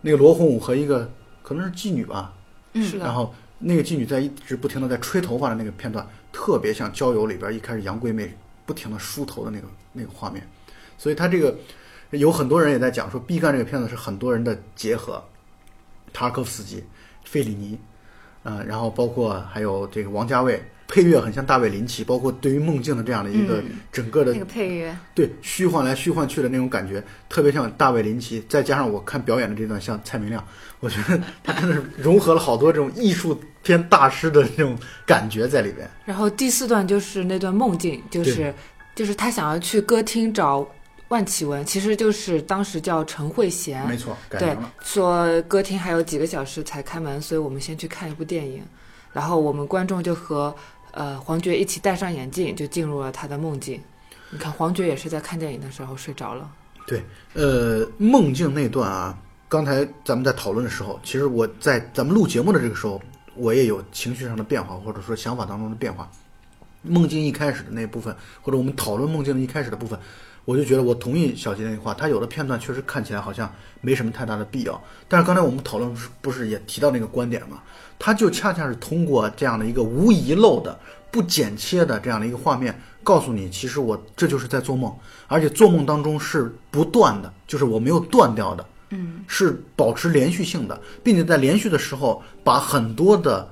[0.00, 1.10] 那个罗红武和一个
[1.42, 2.32] 可能是妓女吧，
[2.72, 3.14] 嗯然。
[3.14, 8.30] 后那个妓女在一直不停的在吹头发的那个片段，特别像郊游里边一开始杨贵妹
[8.66, 10.46] 不停的梳头的那个那个画面，
[10.98, 11.56] 所以他这个
[12.10, 15.24] 有很多人也在讲说，毕赣这个片子是很多人的结合，
[16.12, 16.84] 塔尔科夫斯基、
[17.24, 17.78] 费里尼，
[18.42, 20.62] 啊、然后包括还有这个王家卫。
[20.88, 30.42] 配乐很像大卫林奇，包括对于梦境的这样的一个嗯整个的那个配乐，对虚幻来虚幻去的那种感觉，特别像大卫林奇，再加上我看表演的这段像蔡明亮，
[30.80, 35.88] 我觉得他真的是融合了好多这种艺术片大师的那种感觉在里边。
[36.04, 38.54] 然后第四段就是那段梦境，就是
[38.94, 40.66] 就是他想要去歌厅找
[41.08, 43.96] 万绮雯，其实就是当时叫陈慧娴没。
[43.96, 48.62] 错，改对名了。，说歌厅还有几个小时才开门，所以我们先去看一部电影，
[49.12, 50.54] 然后我们观众就和
[50.96, 53.80] 呃黄觉一起戴上眼镜，就进入了他的梦境。
[54.30, 56.50] 你看黄觉也是在看电影的时候睡着了。
[56.86, 57.02] 对，
[57.34, 59.16] 呃，梦境那段啊，
[59.48, 63.00] 刚才咱们在讨论的时候，其实我在咱们录节目的这个时候，
[63.34, 66.10] 我也有情绪上的变化，或者说想法当中的变化。
[66.82, 69.98] 梦境一开始的那部分，或者我们讨论梦境的一开始的部分，
[70.46, 74.82] 我就觉得我同意小杰那句话，他有的片段确实看起来好像没什么太大的必要。
[75.06, 77.60] 但是刚才我们讨论不是不是也提到那个观点嘛？
[77.98, 80.78] 他就恰恰是通过这样的一个无遗漏的、
[81.10, 84.94] 不剪切的这样的一个画面，告诉你，其实我这就是在做梦，
[85.26, 93.48] 而且做梦当中是不断的，就是我没有断掉的，嗯，是保持连续性的，并且在连续的时候，把很多的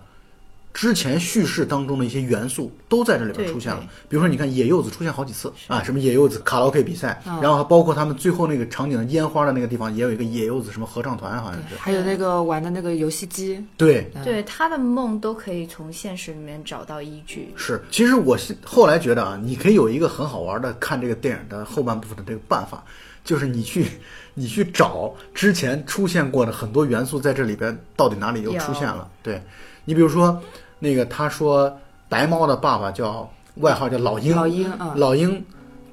[0.74, 3.80] 之前叙事当中的一些元素都在这里边出现了。
[4.08, 11.76] 比如说，你看野柚子出现好几次啊，什么野柚子卡拉 OK 比赛，嗯然后还包括他们最后那个场景的烟花的那个地方，也有一个野柚子什么合唱团，好像是。
[11.76, 17.54] 还有那个玩的那个游戏机，对，对他的梦都可以从现实里面找到依据。
[17.56, 22.82] 是，其实我是后来觉得啊，你可以有一个很好玩的看这个电影的后半部分的这个办法，
[23.22, 23.86] 就是你去
[24.34, 29.08] 你去找之前出现过的很多元素在这里边到底哪里又出现了。
[29.22, 29.40] 对
[29.86, 30.42] 你比如说
[30.78, 31.74] 那个他说
[32.08, 35.44] 白猫的爸爸叫外号叫老鹰，老鹰啊，老鹰，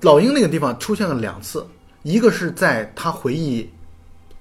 [0.01, 1.65] 老鹰那个地方出现了两次，
[2.03, 3.69] 一个是在他回忆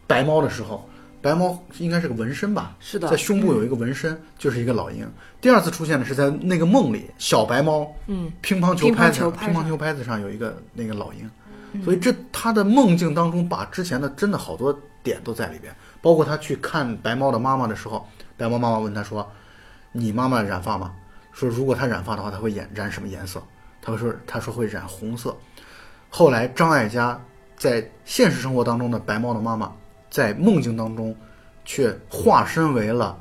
[0.07, 0.89] 白猫的时候，
[1.23, 5.07] 白猫应该是个纹身吧，是的在胸部有一个纹身，就是一个老鹰。
[5.41, 11.31] 第二次出现的是在那个梦里，小白猫嗯，乒乓球拍子，乒乓球拍上乒乓球拍子上有一个那个老鹰，
[11.85, 19.31] 所以这他的梦境当中把之前的真的好多点都在里边，包括他去看白猫的妈妈的时候，白猫妈妈问他说
[19.93, 20.93] ：“你妈妈染发吗？”
[21.33, 23.43] 说如果她染发的话，她会染染什么颜色？
[23.83, 25.35] 他会说他说会染红色。
[26.11, 27.19] 后来张艾嘉
[27.57, 29.73] 在现实生活当中的白猫的妈妈，
[30.11, 31.17] 在梦境当中
[31.65, 33.19] 却化身为了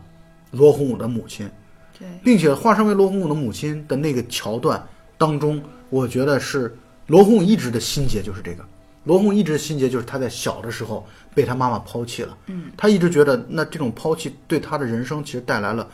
[0.51, 1.49] 罗红武的母亲。
[1.97, 4.85] 对，并且化身为罗红武的母亲的那个桥段
[5.17, 8.65] 当中，我觉得是罗红武一直的心结就是这个。
[9.05, 15.87] 罗红武一直的心结就是他在小的时候被他妈妈抛弃了，嗯，他一直觉得那这种抛弃对他的人生其实带来了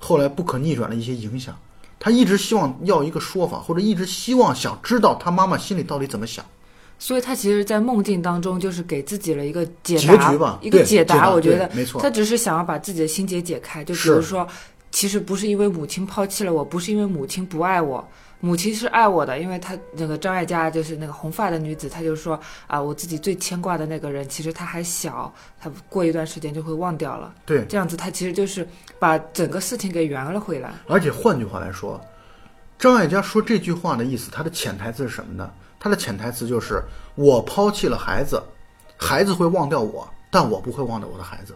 [0.00, 1.56] 后来不可逆转的一些影响。
[2.00, 6.44] 他一直希望要一个说法，或者一直希望想知道他妈妈心里到底怎么想。
[6.98, 11.30] 所以他其实，在梦境当中，就是给自己了一个解结答，局吧一个对解解答。
[11.30, 13.84] 我觉得没错他只是想要把自己的心结解开。
[13.84, 14.46] 就比是如说，
[14.90, 18.06] 其实不是因为母亲抛弃了我，不是因为母亲不爱我，
[18.40, 19.38] 母亲是爱我的。
[19.38, 27.32] 因为她那个张艾嘉就是那个红发的女子，她就说啊，我自己最牵挂的那个人，其实他还小，他过一段时间就会忘掉了。
[27.46, 28.66] 对，这样子，他其实就是
[28.98, 30.72] 把整个事情给圆了回来。
[30.88, 32.00] 而且换句话来说，
[32.78, 35.50] 张艾嘉说这句话的意思，他的潜台词是什么呢？
[35.78, 36.82] 他的潜台词就是
[37.14, 38.42] 我抛弃了孩子，
[38.96, 41.54] 孩子会忘掉我，但我不会忘掉我的孩子。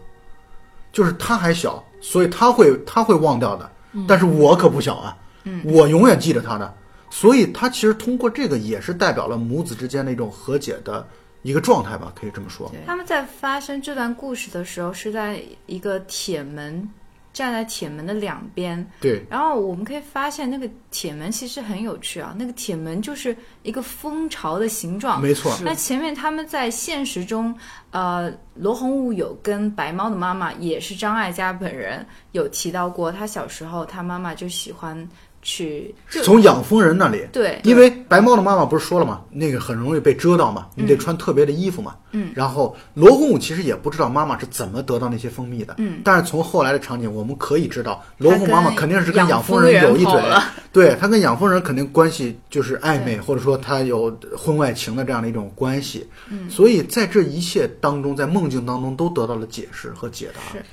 [0.93, 3.69] 就是他还小，所以他会他会忘掉的，
[4.07, 5.17] 但是我可不小啊，
[5.65, 6.75] 我永远记着他的。
[7.11, 11.07] 所以他其实通过这个也是代表了母子之间的一种和解的
[11.43, 12.73] 一个状态吧，可以这么说。
[12.87, 16.89] 他们在发生这段故事的时候，是在一个铁门，
[17.33, 18.85] 站在铁门的两边。
[19.01, 22.35] 对，然后我们可以发现，那个铁门其实很有趣啊。
[22.37, 25.23] 那个铁门就是一个蜂巢的形状。
[25.23, 27.57] 没错，那前面他们在现实中，
[27.91, 35.09] 呃，罗红武有跟白猫的妈妈，也是张艾嘉本人有提到过，他小时候他妈妈就喜欢
[35.45, 39.21] 去，从养蜂人那里，对，因为白猫的妈妈不是说了吗？
[39.31, 41.95] 那个很容易被蛰到嘛，你得穿特别的衣服嘛。
[42.13, 42.33] 嗯。
[42.35, 45.75] 然后罗红武其实也不知道妈妈是怎么得到那些蜂蜜的。
[45.77, 46.01] 嗯。
[46.03, 50.21] 但是从后来的场景，我们可以知道，罗红妈妈肯定是跟养养蜂人有一腿。
[50.73, 56.09] 对他跟养蜂人肯定关系就是暧昧，或者说他有婚外情的这样的一种关系。
[56.31, 56.49] 嗯。
[56.51, 60.41] 所以在这一切当中，在梦境当中都得到了解释和解答。
[60.59, 60.65] 是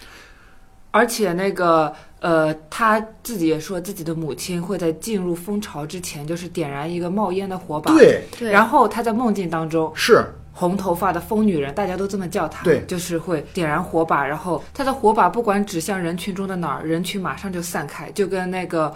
[0.91, 7.93] 而且那个呃，他自己也说自己的母亲会在进入蜂巢之前，就是点燃一个冒烟的火把。。
[7.93, 10.23] 对，对，然后他在梦境当中，是
[10.53, 18.93] 红头发的疯女人，大家都这么叫她，对就是会点燃火把，然后她的火把不管指向人群中的哪儿，人群马上就散开，就跟那个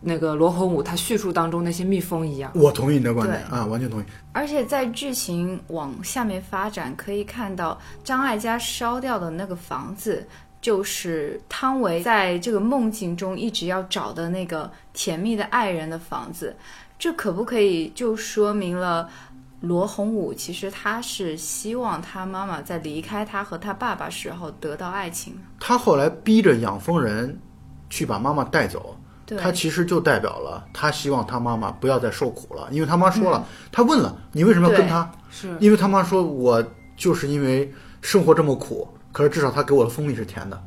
[0.00, 2.52] 那个罗红武他叙述当中那些蜜蜂一样。
[2.54, 4.04] 我同意你的观点啊，完全同意。
[4.32, 10.24] 而且在剧情往下面发展，可以看到张艾嘉烧掉的那个房子，
[10.60, 16.56] 就是汤唯在这个梦境中一直要找的那个甜蜜的爱人的房子。
[16.98, 19.08] 这可不可以就说明了
[19.60, 25.32] 罗洪武其实他是希望他妈妈在离开他和他爸爸时候得到爱情？
[25.60, 27.38] 他后来逼着养蜂人
[27.88, 28.96] 去把妈妈带走，
[29.40, 35.08] 他其实就代表了他希望他妈妈不要再受苦了，因为他妈说了，他问了你为什么要跟他？
[35.30, 36.64] 是因为他妈说我
[36.96, 40.62] 就是因为生活这么苦，可是至少他给我的蜂蜜是甜的。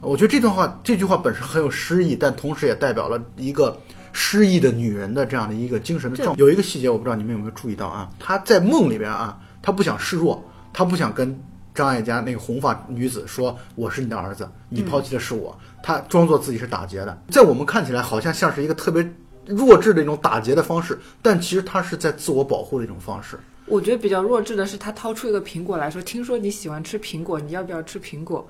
[0.00, 3.78] 我觉得这段话这句话本身很有诗意，但同时也代表了一个
[4.12, 6.40] 失意的女人的这样的一个精神的状态。
[6.40, 11.40] 有一个细节我不知道你们有没有注意到啊，她在梦里边啊，她不想示弱，她不想跟
[11.72, 19.08] 张艾嘉那个红发女子说我是你的儿子，你抛弃的是我，她装作自己是打劫的，在我们看起来好像像是一个特别
[19.46, 23.38] 弱智的一种打劫的方式，但其实她是在自我保护的一种方式。
[23.72, 28.46] 我觉得比较弱智的是，他掏出一个苹果来说：“听说你喜欢吃苹果，你要不要吃苹果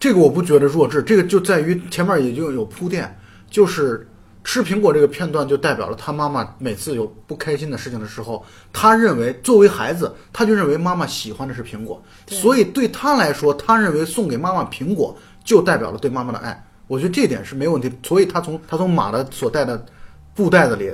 [0.00, 3.16] 这个我不觉得弱智，这个就在于前面已经有铺垫，
[3.48, 4.04] 就是
[4.42, 16.66] 吃苹果这个片段就代表了他妈妈每次有不开心的事情的时候，他认为作为孩子，他就认为妈妈喜欢的是苹果，所以对他来说，他认为送给妈妈苹果就代表了对妈妈的爱。
[16.88, 19.86] 我觉得这点是没有问题，所以他从他从马的所带的
[20.34, 20.92] 布袋子里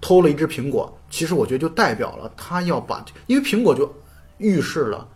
[0.00, 3.92] 偷了一只苹果，其实我觉得就代表了他要把，因为苹果就
[4.38, 5.06] 预示了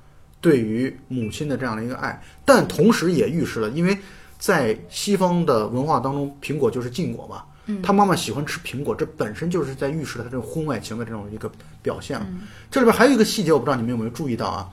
[0.41, 3.97] 对于母亲的这样的一个爱，但同时也预示了，因为
[4.39, 7.45] 在西方的文化当中，苹果就是禁果嘛。
[7.81, 11.49] 他妈妈喜欢吃苹果，这本身就是在预示他这种婚外情的这种一个
[11.81, 12.27] 表现了。
[12.69, 14.69] 这里边还有一个细节，我不知道你们有没有注意到啊？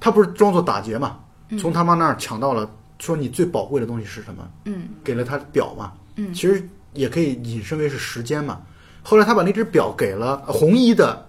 [0.00, 1.18] 他不是装作打劫嘛，
[1.60, 4.50] 从他妈那儿抢到了，说你最宝贵的东西是什么？
[4.64, 5.92] 嗯，给了他表嘛。
[6.16, 8.62] 嗯其实也可以引申为是时间嘛。
[9.04, 11.24] 后来他把那只表给了红衣的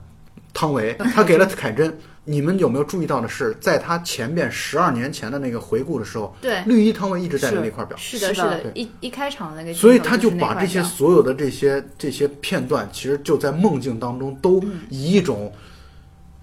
[0.54, 1.96] 汤唯，他给了凯珍。
[2.28, 14.80] 你们有没有注意到的是，在他前边十二年前的那个回顾的时候，对，绿衣汤唯一直戴着那块表，是的，是的是的，一一开场那个所以他就就是把这些所有的这些这些片段，其实就在梦境当中都嗯。
[14.90, 15.54] 以一种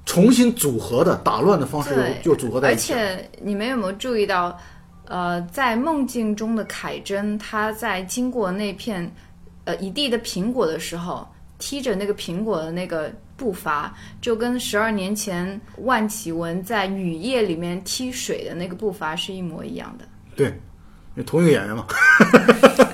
[0.07, 2.21] 重新组合的打乱的方式对。
[2.23, 3.17] 又又组合在一起而。
[3.17, 4.57] 且你们有没有注意到，
[5.07, 9.13] 呃，在梦境中的凯珍，她在经过那片
[9.65, 11.27] 呃一地的苹果的时候，
[11.59, 20.05] 踢着那个苹果的那个步伐，就跟十二年前万绮雯在雨夜里面踢水的那个步伐是一模一样的。
[20.35, 20.49] 对，
[21.15, 21.87] 因同一个演员嘛。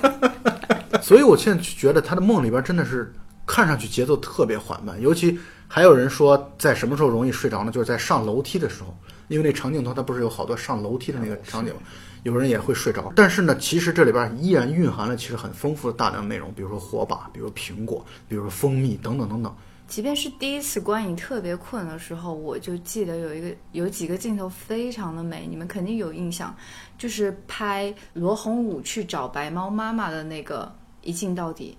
[1.01, 3.11] 所以我现在觉得他的梦里边真的是
[3.45, 7.71] 看上去节奏特别缓慢，尤其还有人说在什么时候容易睡着呢？
[7.71, 8.95] 就是在上楼梯的时候，
[9.27, 11.81] 因为那长镜头它不是有好多上楼梯的那个场景吗？
[12.23, 13.11] 有人也会睡着。
[13.15, 19.55] 但是呢，其实这里边依然蕴含了其实很丰富的大量内容，比如说火把，比如苹果，比如说蜂蜜等等等等。
[19.87, 26.55] 即便是第一次观影特别困的时候，我就记得有一个有几个镜头非常的美，你们肯定有印象，
[26.95, 31.75] 就是拍罗红武去找白猫妈妈的那个一镜到底，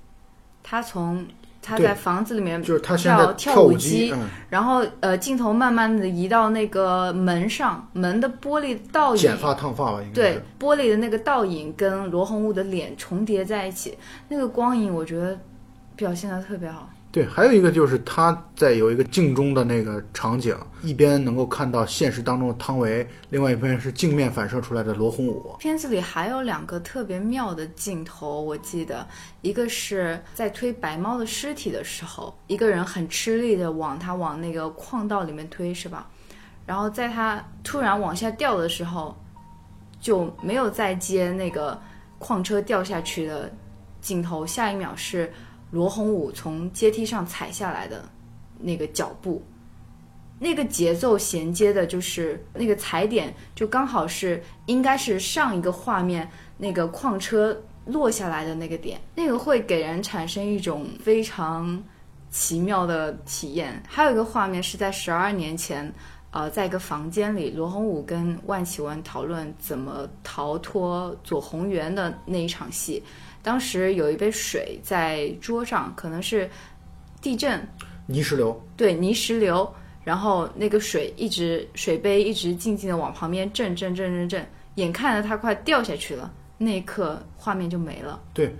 [0.60, 1.24] 他从
[1.62, 10.40] 他在房子里面就是他现在跳跳舞舞机，嗯，然后呃镜头慢慢的移到那个门上，门的玻璃倒影剪发烫发吧，应该对。
[10.58, 13.96] 玻璃的那个倒影跟罗红武的脸重叠在一起，
[14.28, 15.38] 那个光影我觉得
[15.96, 16.88] 表现的特别好。
[17.12, 25.56] 对，还有一个就是他在有一个镜中的那个场景，一边能够看到现实当中的汤唯，另外一边是镜面反射出来的罗红武。
[25.58, 29.04] 片子里还有两个特别妙的镜头，我记得
[29.42, 36.08] 一个是在推白猫的尸体的时候，一个人很吃力的往他往那个矿道里面推，是吧？
[36.64, 39.16] 然后在他突然往下掉的时候，
[40.00, 41.76] 就没有再接那个
[42.20, 43.52] 矿车掉下去的
[44.00, 45.32] 镜头，下一秒是
[45.70, 48.04] 罗红武从阶梯上踩下来的
[48.58, 49.42] 那个脚步。
[50.42, 57.54] 那个节奏衔接的就是那个踩点，就刚好是应该是上一个画面那个矿车
[57.84, 61.82] 落下来的那个点，那个会给人产生一种非常
[62.30, 63.82] 奇妙的体验。
[63.86, 65.92] 还有一个画面是在十二年前，
[66.30, 73.02] 呃，在一个房间里，罗红武跟万绮雯讨论怎么逃脱左宏元的那一场戏。
[73.42, 76.48] 当时有一杯水在桌上，可能是
[77.20, 77.66] 地震。
[78.06, 79.72] 泥石流，对泥石流，
[80.02, 88.20] 然后那个水一直水杯一直静静的往旁边震震震震震，眼看着它快掉下去了，那一刻画面就没了。
[88.34, 88.52] 对，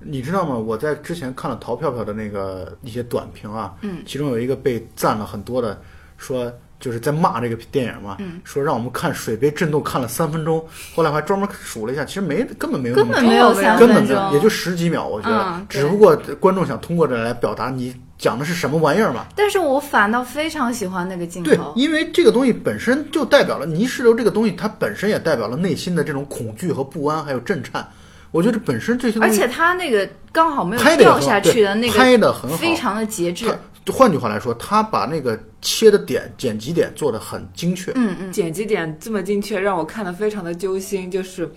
[0.00, 0.56] 你知道吗？
[0.56, 5.80] 我在之前看了淘票票的那个一些短评啊，嗯，其中有一个被赞了很多的，
[6.16, 6.52] 说
[6.86, 10.64] 就是在骂这个电影嘛，嗯，说让我们看水杯震动看了三分钟，
[10.94, 19.26] 后来我还专门数了一下，其实没根本没有那么根本没有三根本没有，分钟，也就十几秒，我觉得，嗯只不过观众想通过这来表达你讲的是什么玩意儿嘛。
[19.34, 27.84] 但是我反倒非常喜欢那个镜对头，，因为这个东西本身就代表了泥石流这个东西，它本身也代表了内心的这种恐惧和不安，还有震颤。
[28.30, 33.52] 我觉得本身这些东西而且它那个刚好没有掉下去的那个拍的很好，非常的节制。
[33.86, 37.92] 他换句话来说，他把那个切的点、剪辑点做的很精确。
[37.94, 41.08] 嗯嗯，剪辑点这么精确，让我看的非常的揪心。
[41.08, 41.48] 就是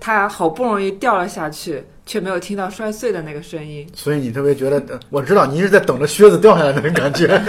[0.00, 3.86] 他好不容易掉了下去，却没有听到摔碎的那个声音。
[3.94, 7.40] 所以你特别觉得，呃我知道你是在等着靴子掉下来的那种感觉。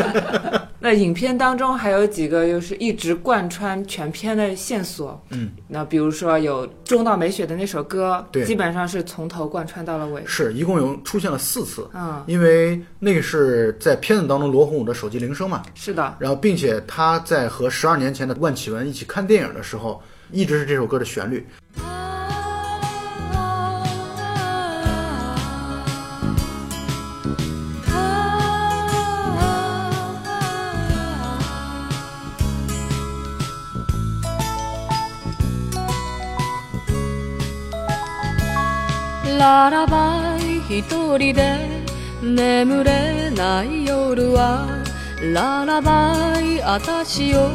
[0.84, 8.44] 那影片当中还有几个就是一直贯穿全片的线索，嗯，那比如说有中岛美雪的那首歌，对。
[8.46, 10.24] 基本上是从头贯穿到了尾。
[10.26, 20.02] 是一共有出现了四次，嗯，因为那个是在片子当中罗红武的手机铃声嘛，是的，然后并且他在和十二年前的万绮雯一起看电影的时候，
[20.32, 21.46] 一直是这首歌的旋律。
[39.42, 40.84] ララバイ一
[41.18, 41.58] 人で
[42.22, 44.68] 眠れない夜は
[45.34, 47.50] ララバイ私を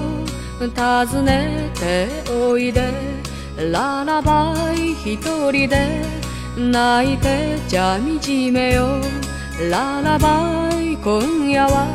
[0.59, 2.93] 訪ねておいで。
[3.71, 5.17] ララバイ一
[5.53, 6.03] 人で
[6.57, 9.01] 泣いてじゃみじめよ
[9.71, 11.87] ララバイ今夜は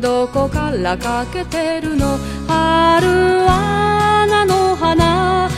[0.00, 2.18] どこからかけてるの？
[2.48, 3.06] 春
[3.44, 5.48] は菜の花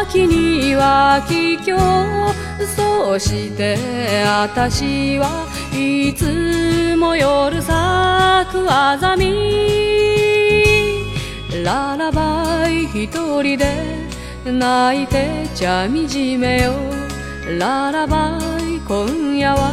[0.00, 2.31] 秋には桔梗
[2.66, 3.76] そして
[4.24, 7.72] 私はいつも夜咲
[8.52, 9.82] くあざみ。
[11.64, 13.06] ララバイ一
[13.42, 13.66] 人で
[14.44, 16.72] 泣いてちゃみじめよ
[17.58, 19.70] ララバイ今夜は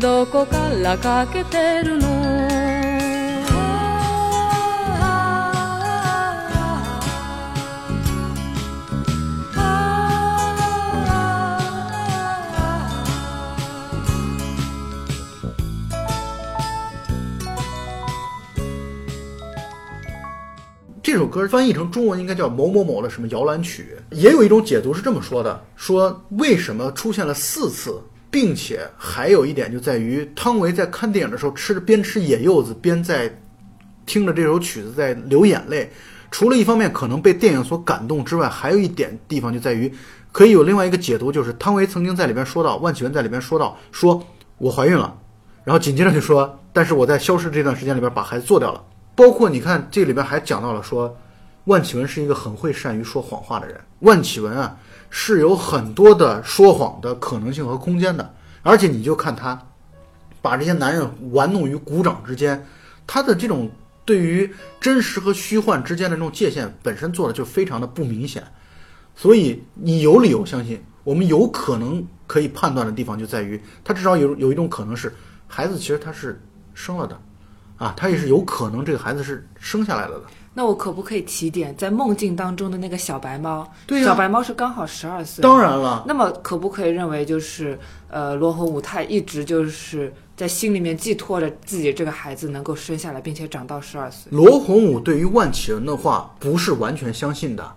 [0.00, 2.47] どこからかけてるの？
[21.10, 27.98] 这首歌翻译成中文应该叫某某某的什么摇篮曲，也有一种解读是这么说的：说为什么出现了四次
[28.30, 33.34] 并且还有一点就在于，汤唯在看电影的时候吃边吃野柚子边在
[34.04, 35.90] 听着这首曲子在流眼泪。
[36.30, 39.90] 除了一方面可能被电影所感动之外，还有一点地方就在于，
[40.30, 44.22] 可以有另外一个解读，就是汤唯曾经在里边说到，万绮雯在里边说到，说
[44.58, 45.16] 我怀孕了，
[45.64, 48.84] 然后紧接着就说，但是我在消失这段时间里边把孩子做掉了。
[49.18, 51.18] 包括你看这里边还讲到了说，
[51.64, 53.80] 万绮雯是一个很会善于说谎话的人。
[53.98, 54.78] 万绮雯啊
[55.10, 59.60] 是有很多的说谎的可能性和空间的，而且你就看她
[60.40, 62.64] 把这些男人玩弄于股掌之间，
[63.08, 63.68] 她的这种
[64.04, 64.48] 对于
[64.80, 68.44] 真实和虚幻之间的这种界限本身做的就非常的不明显，
[69.16, 75.12] 所以你有理由相信，我们有可能可以判断的地方就在于，他至少有有一种可能是
[75.48, 76.40] 孩子其实他是
[76.72, 77.20] 生了的，
[77.78, 80.24] 啊，他也是有可能这个孩子是生下来了的。
[80.52, 83.64] 那我可不可以提点，在梦境当中的那个小白猫？
[83.86, 85.40] 对呀小白猫是刚好十二岁。
[85.40, 87.78] 当然了，那么可不可以认为，就是
[88.10, 94.32] 呃，罗洪武他一直就是在心里面寄托着自己这个孩子能够生下来，并且长到十二岁？
[94.32, 97.72] 罗洪武对于万启文的话不是完全相信的，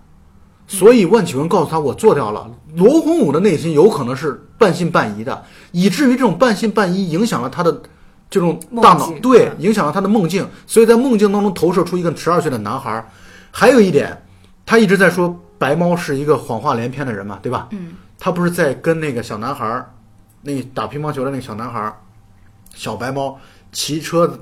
[0.66, 2.50] 所以万启文告诉他我做掉了。
[2.76, 7.80] 罗洪武的内心有可能是半信半疑的，以至于这种半信半疑影响了他的
[8.32, 13.06] 这种大脑对，嗯影响了他的梦境，所以在梦境当中投射出一个十二岁的男孩。
[13.52, 14.20] 还有一点，
[14.66, 17.68] 他一直在说白猫是一个谎话连篇的人嘛，对吧？
[17.72, 19.94] 嗯，他不是在跟那个小男孩儿，
[20.42, 21.94] 那个打乒乓球的那个小男孩儿，
[22.74, 23.38] 小白猫
[23.74, 24.40] 骑车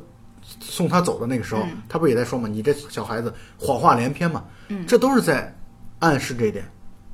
[0.62, 2.48] 送他走的那个时候，嗯他不是也在说嘛？
[2.48, 4.44] 你这小孩子谎话连篇嘛？
[4.68, 5.52] 嗯这都是在
[5.98, 6.64] 暗示这一点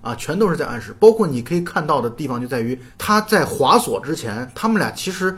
[0.01, 0.93] 啊，全都是在暗示。
[0.99, 5.37] 包括你可以看到的地方就在于他在滑索之前，他们俩其实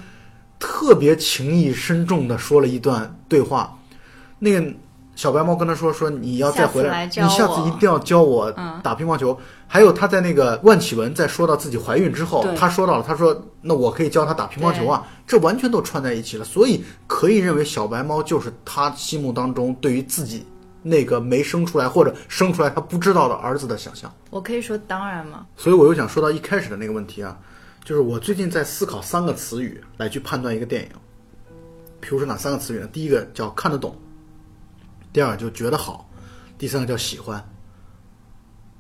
[0.60, 3.78] 特别情意深重的说了一段对话。
[4.40, 4.74] 那个
[5.16, 9.38] 小白猫跟他说说你要再回来，你下次一定要教我嗯打乒乓球。
[9.68, 16.46] 还有他在那个万绮雯在说到自己怀孕之后，他说到了，他说那我可以教他打乒乓球啊，这完全都串在一起了。
[16.46, 20.46] 所以可以认为小白猫就是他心目当中对于自己
[20.84, 24.10] 那个没生出来或者生出来他不知道的儿子的想象。
[24.30, 25.46] 我可以说当然吗？
[25.58, 27.36] 所以我又想说到一开始的那个问题啊，
[27.88, 30.90] 就是我最近在思考三个词语来去判断一个电影。
[32.02, 32.88] 比如说哪三个词语呢？
[32.92, 33.98] 第一个叫看得懂，
[35.14, 36.12] 第二个就觉得好，
[36.58, 37.42] 第三个叫喜欢。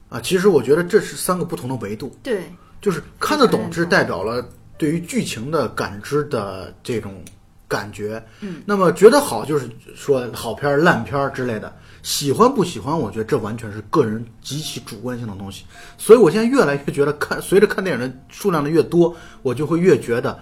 [0.09, 2.51] 啊，其实我觉得这是三个不同的维度，对，
[2.81, 4.45] 就是看得懂是代表了
[4.77, 7.23] 对于剧情的感知的这种
[7.65, 15.65] 感觉，嗯，那么觉得好就是说好片儿、烂片儿之类的，喜欢不喜欢，我觉得这完全是个人极其主观性的东西。
[15.97, 20.39] 所以我现在越来越觉得看，随着看电影的数量的越多，我就会越觉得，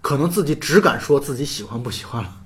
[0.00, 2.36] 可能自己只敢说自己喜欢不喜欢了。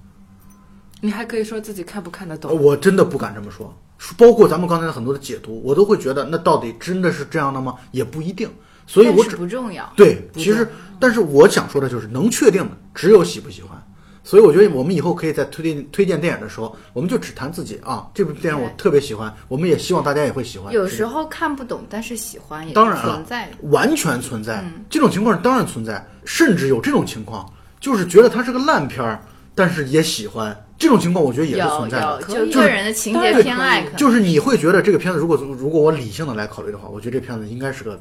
[1.00, 2.62] 你还可以说自己看不看得呃懂。
[2.62, 3.76] 我真的不敢这么说，
[4.16, 7.74] 包括咱们刚才的很多的解读，我都会觉得那到底真的是这样的吗？
[7.90, 8.48] 也不一定。
[8.86, 9.92] 所以我只不重要。
[9.96, 10.68] 对，其实，
[11.00, 13.81] 但是我想说的就是，能确定的只有喜不喜欢。
[14.24, 20.72] 所以我觉得我们以后可以在推荐推荐电影的时候，我们就只谈自己啊，这部电影我特别喜欢，我们也希望大家也会喜欢。
[20.72, 23.50] 有时候看不懂，但是喜欢也当然了存在。
[23.70, 27.50] 完全存在、嗯这种情况，当然存在，甚至有这种情况，
[27.80, 29.20] 就是觉得它是个烂片儿，
[29.54, 30.56] 但是也喜欢。
[30.78, 38.00] 这种情况，我觉得也是存在的就个人的情节偏爱就是你会觉得这个片子，如果如果我理性的来考虑的话，我觉得这片子应该是个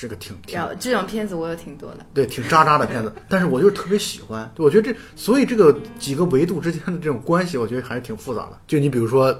[0.00, 2.06] 是个挺挺这种片子我有挺多的。
[2.14, 4.50] 对，挺渣渣的片子，但是我就是特别喜欢。
[4.56, 8.58] 我觉得这，所以这个几个维度之间的这种关系，我觉得还是挺复杂的。
[8.66, 9.36] 就你比如说，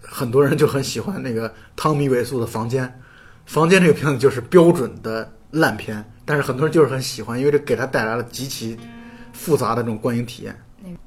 [0.00, 2.84] 很多人就很喜欢那个汤米·维素的《房间》，
[3.44, 8.78] 《房间》这个片子就是标准的烂片，但是很多人就是很喜欢，因为这给他带来了极其
[9.32, 10.56] 复杂的这种观影体验。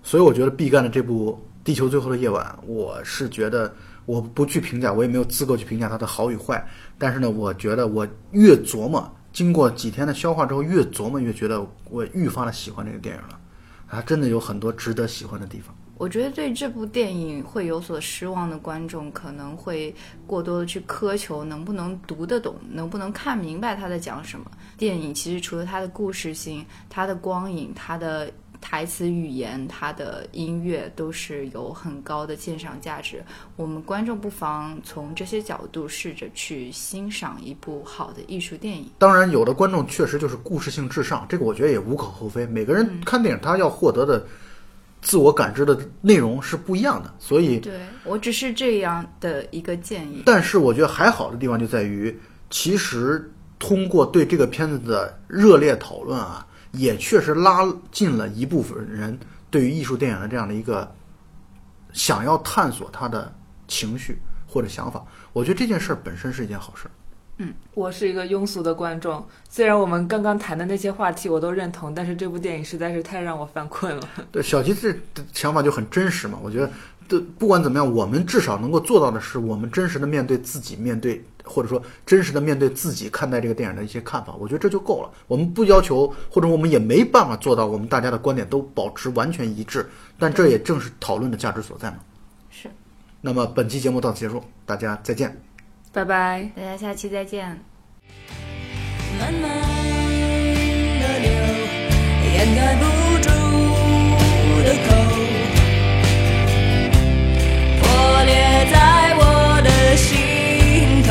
[0.03, 1.31] 所以我觉得毕赣的这部
[1.65, 3.73] 《地球最后的夜晚》，我是觉得
[4.07, 6.65] 我不去评价，我也没有资格去评价它的好与坏。
[6.97, 13.39] 但是呢，我觉得我越琢磨，经过几天的消化之后，越琢磨越觉得我愈发的喜欢这个电影了。
[13.89, 15.75] 它真的有很多值得喜欢的地方。
[15.97, 19.93] 我觉得对这部电影会有所失望的观众，可能会
[20.27, 24.45] 过多的去苛求能不能读得懂，能不能看明白他在讲什么。
[24.77, 33.23] 电影其实除了它的故事性、它的光影、它的台词语言、它的音乐，都是有很高的鉴赏价值。
[33.55, 38.89] 我们观众不妨从这些角度试着去欣赏一部好的艺术电影。
[38.97, 42.45] 当然，有的观众确实就是故事性至上，这个我觉得也无可厚非。
[42.45, 44.25] 每个人看电影，他要获得的
[45.01, 50.23] 自我感知的内容是不一样的，所以对我只是这样的一个建议。
[50.25, 56.45] 但是我觉得还好的地方就在于，其实通过对这个片子的热烈讨论啊，
[56.77, 59.17] 也确实拉近了一部分人
[59.49, 60.89] 对于艺术电影的这样的一个
[61.93, 63.33] 想要探索他的
[63.67, 65.05] 情绪或者想法。
[65.33, 66.89] 我觉得这件事本身是一件好事
[67.45, 67.53] 儿。
[67.73, 74.09] 我是一个庸俗的观众，虽然我们刚刚谈的那些话题我都认同，但是这部电影实在是太让我犯困了。
[74.31, 74.95] 对，小吉这
[75.33, 76.39] 想法就很真实嘛。
[76.41, 76.71] 我觉得，
[77.07, 84.33] 对，不管怎么样，我们至少能够做到的是，我们真实的面对自己，面对或者说真实的面对自己看待这个电影的一些看法。
[84.39, 85.09] 我觉得这就够了。
[85.27, 89.87] 我们不要求，或者我们也没办法做到，我们大家的观点都保持完全一致。
[90.17, 91.97] 但这也正是讨论的价值所在嘛。
[92.49, 92.67] 是。
[93.21, 95.46] 那么本期节目到此结束，大家再见。
[95.97, 96.47] 拜拜。
[96.55, 97.59] 大家下期再见。
[99.19, 99.49] 慢慢
[101.01, 101.27] 的流
[102.35, 102.85] 掩盖不
[103.17, 103.29] 住
[104.61, 104.89] 的口
[107.81, 108.31] 破裂
[108.71, 108.75] 在
[109.17, 109.21] 我
[109.63, 111.09] 的心头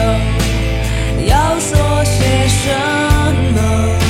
[1.26, 2.62] 要说些什
[3.56, 4.05] 么？